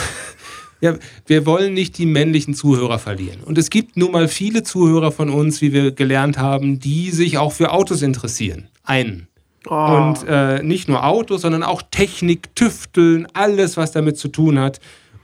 [0.81, 0.95] Ja,
[1.27, 3.39] wir wollen nicht die männlichen Zuhörer verlieren.
[3.45, 7.37] Und es gibt nun mal viele Zuhörer von uns, wie wir gelernt haben, die sich
[7.37, 8.67] auch für Autos interessieren.
[8.83, 9.27] Einen.
[9.69, 9.73] Oh.
[9.75, 14.79] Und äh, nicht nur Autos, sondern auch Technik, Tüfteln, alles, was damit zu tun hat.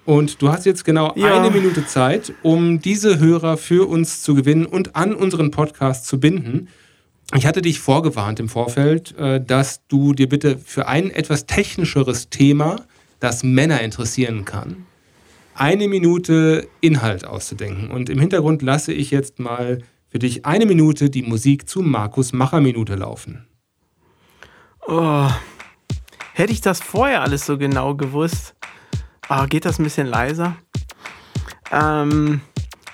[0.06, 1.38] Und du hast jetzt genau Ja.
[1.38, 6.20] eine Minute Zeit, um diese Hörer für uns zu gewinnen und an unseren Podcast zu
[6.20, 6.70] binden.
[7.36, 12.30] Ich hatte dich vorgewarnt im Vorfeld, äh, dass du dir bitte für ein etwas technischeres
[12.30, 12.78] Thema,
[13.20, 14.86] das Männer interessieren kann,
[15.54, 17.92] eine Minute Inhalt auszudenken.
[17.92, 22.32] Und im Hintergrund lasse ich jetzt mal für dich eine Minute die Musik zu Markus
[22.32, 23.48] Macher Minute laufen.
[24.88, 25.30] Oh.
[26.34, 28.56] Hätte ich das vorher alles so genau gewusst.
[29.28, 30.56] Ah, geht das ein bisschen leiser?
[31.72, 32.42] Ähm,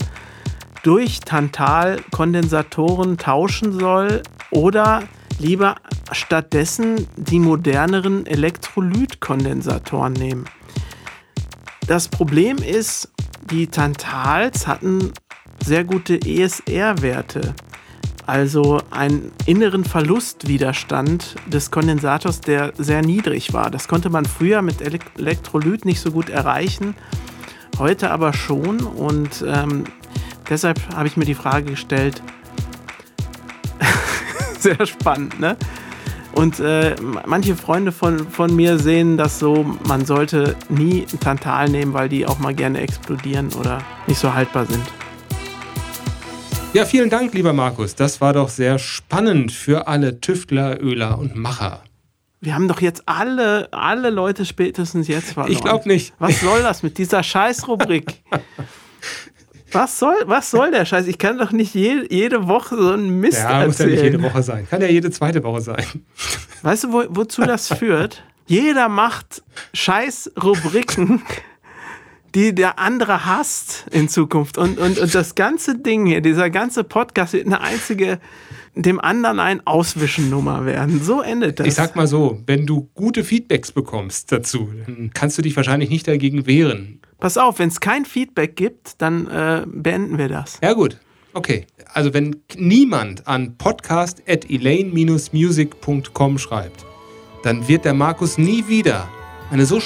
[0.83, 5.03] durch Tantalkondensatoren tauschen soll oder
[5.39, 5.75] lieber
[6.11, 10.45] stattdessen die moderneren Elektrolytkondensatoren nehmen.
[11.87, 13.11] Das Problem ist,
[13.51, 15.11] die Tantals hatten
[15.63, 17.53] sehr gute ESR-Werte,
[18.29, 23.71] also einen inneren Verlustwiderstand des Kondensators, der sehr niedrig war.
[23.71, 26.95] Das konnte man früher mit Elek Elektrolyt nicht so gut erreichen,
[27.79, 29.85] heute aber schon und ähm,
[30.47, 32.21] deshalb habe ich mir die Frage gestellt,
[34.59, 35.57] sehr spannend, ne?
[36.33, 41.93] Und äh, manche Freunde von, von mir sehen das so, man sollte nie Tantal nehmen,
[41.93, 44.83] weil die auch mal gerne explodieren oder nicht so haltbar sind.
[46.73, 47.95] Ja, vielen Dank, lieber Markus.
[47.95, 51.83] Das war doch sehr spannend für alle Tüftler, Öler und Macher.
[52.41, 55.51] Wir haben doch jetzt alle, alle Leute spätestens jetzt verloren.
[55.51, 56.13] Ich glaube nicht.
[56.19, 58.21] Was soll das mit dieser Scheißrubrik?
[59.71, 61.07] Was soll, was soll der Scheiß?
[61.07, 63.89] Ich kann doch nicht je, jede Woche so einen Mist Ja, muss ja erzählen.
[63.91, 64.67] nicht jede Woche sein.
[64.69, 65.83] Kann ja jede zweite Woche sein.
[66.61, 68.23] Weißt du, wo, wozu das führt?
[68.47, 69.43] Jeder macht
[69.73, 71.21] scheiß Rubriken,
[72.35, 74.57] die der andere hasst in Zukunft.
[74.57, 78.19] Und, und, und das ganze Ding hier, dieser ganze Podcast wird eine einzige,
[78.75, 81.01] dem anderen ein Auswischen-Nummer werden.
[81.03, 81.67] So endet das.
[81.67, 85.89] Ich sag mal so, wenn du gute Feedbacks bekommst dazu, dann kannst du dich wahrscheinlich
[85.89, 87.01] nicht dagegen wehren.
[87.19, 90.59] Pass auf, wenn es kein Feedback gibt, dann äh, beenden wir das.
[90.63, 90.97] Ja, gut.
[91.33, 91.67] Okay.
[91.93, 96.85] Also, wenn niemand an podcast.elaine-music.com schreibt,
[97.43, 99.09] dann wird der Markus nie wieder
[99.51, 99.79] eine so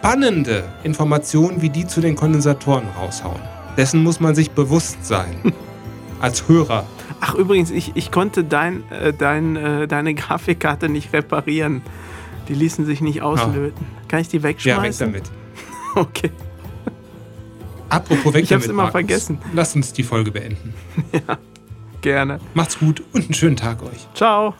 [0.00, 3.40] spannende Information wie die zu den Kondensatoren raushauen.
[3.76, 5.52] Dessen muss man sich bewusst sein.
[6.20, 6.86] Als Hörer.
[7.20, 11.82] Ach, übrigens, ich, ich konnte dein, äh, dein, äh, deine Grafikkarte nicht reparieren.
[12.48, 13.86] Die ließen sich nicht auslöten.
[14.08, 15.06] Kann ich die Ja, weg wegschmeißen?
[15.06, 15.30] damit.
[15.96, 16.30] Okay.
[17.88, 18.92] Apropos weg Ich hab's damit, immer Markus.
[18.92, 19.38] vergessen.
[19.52, 20.72] Lasst uns die Folge beenden.
[22.00, 22.38] Gerne.
[22.54, 24.06] Macht's gut und einen schönen Tag euch.
[24.14, 24.54] Ciao.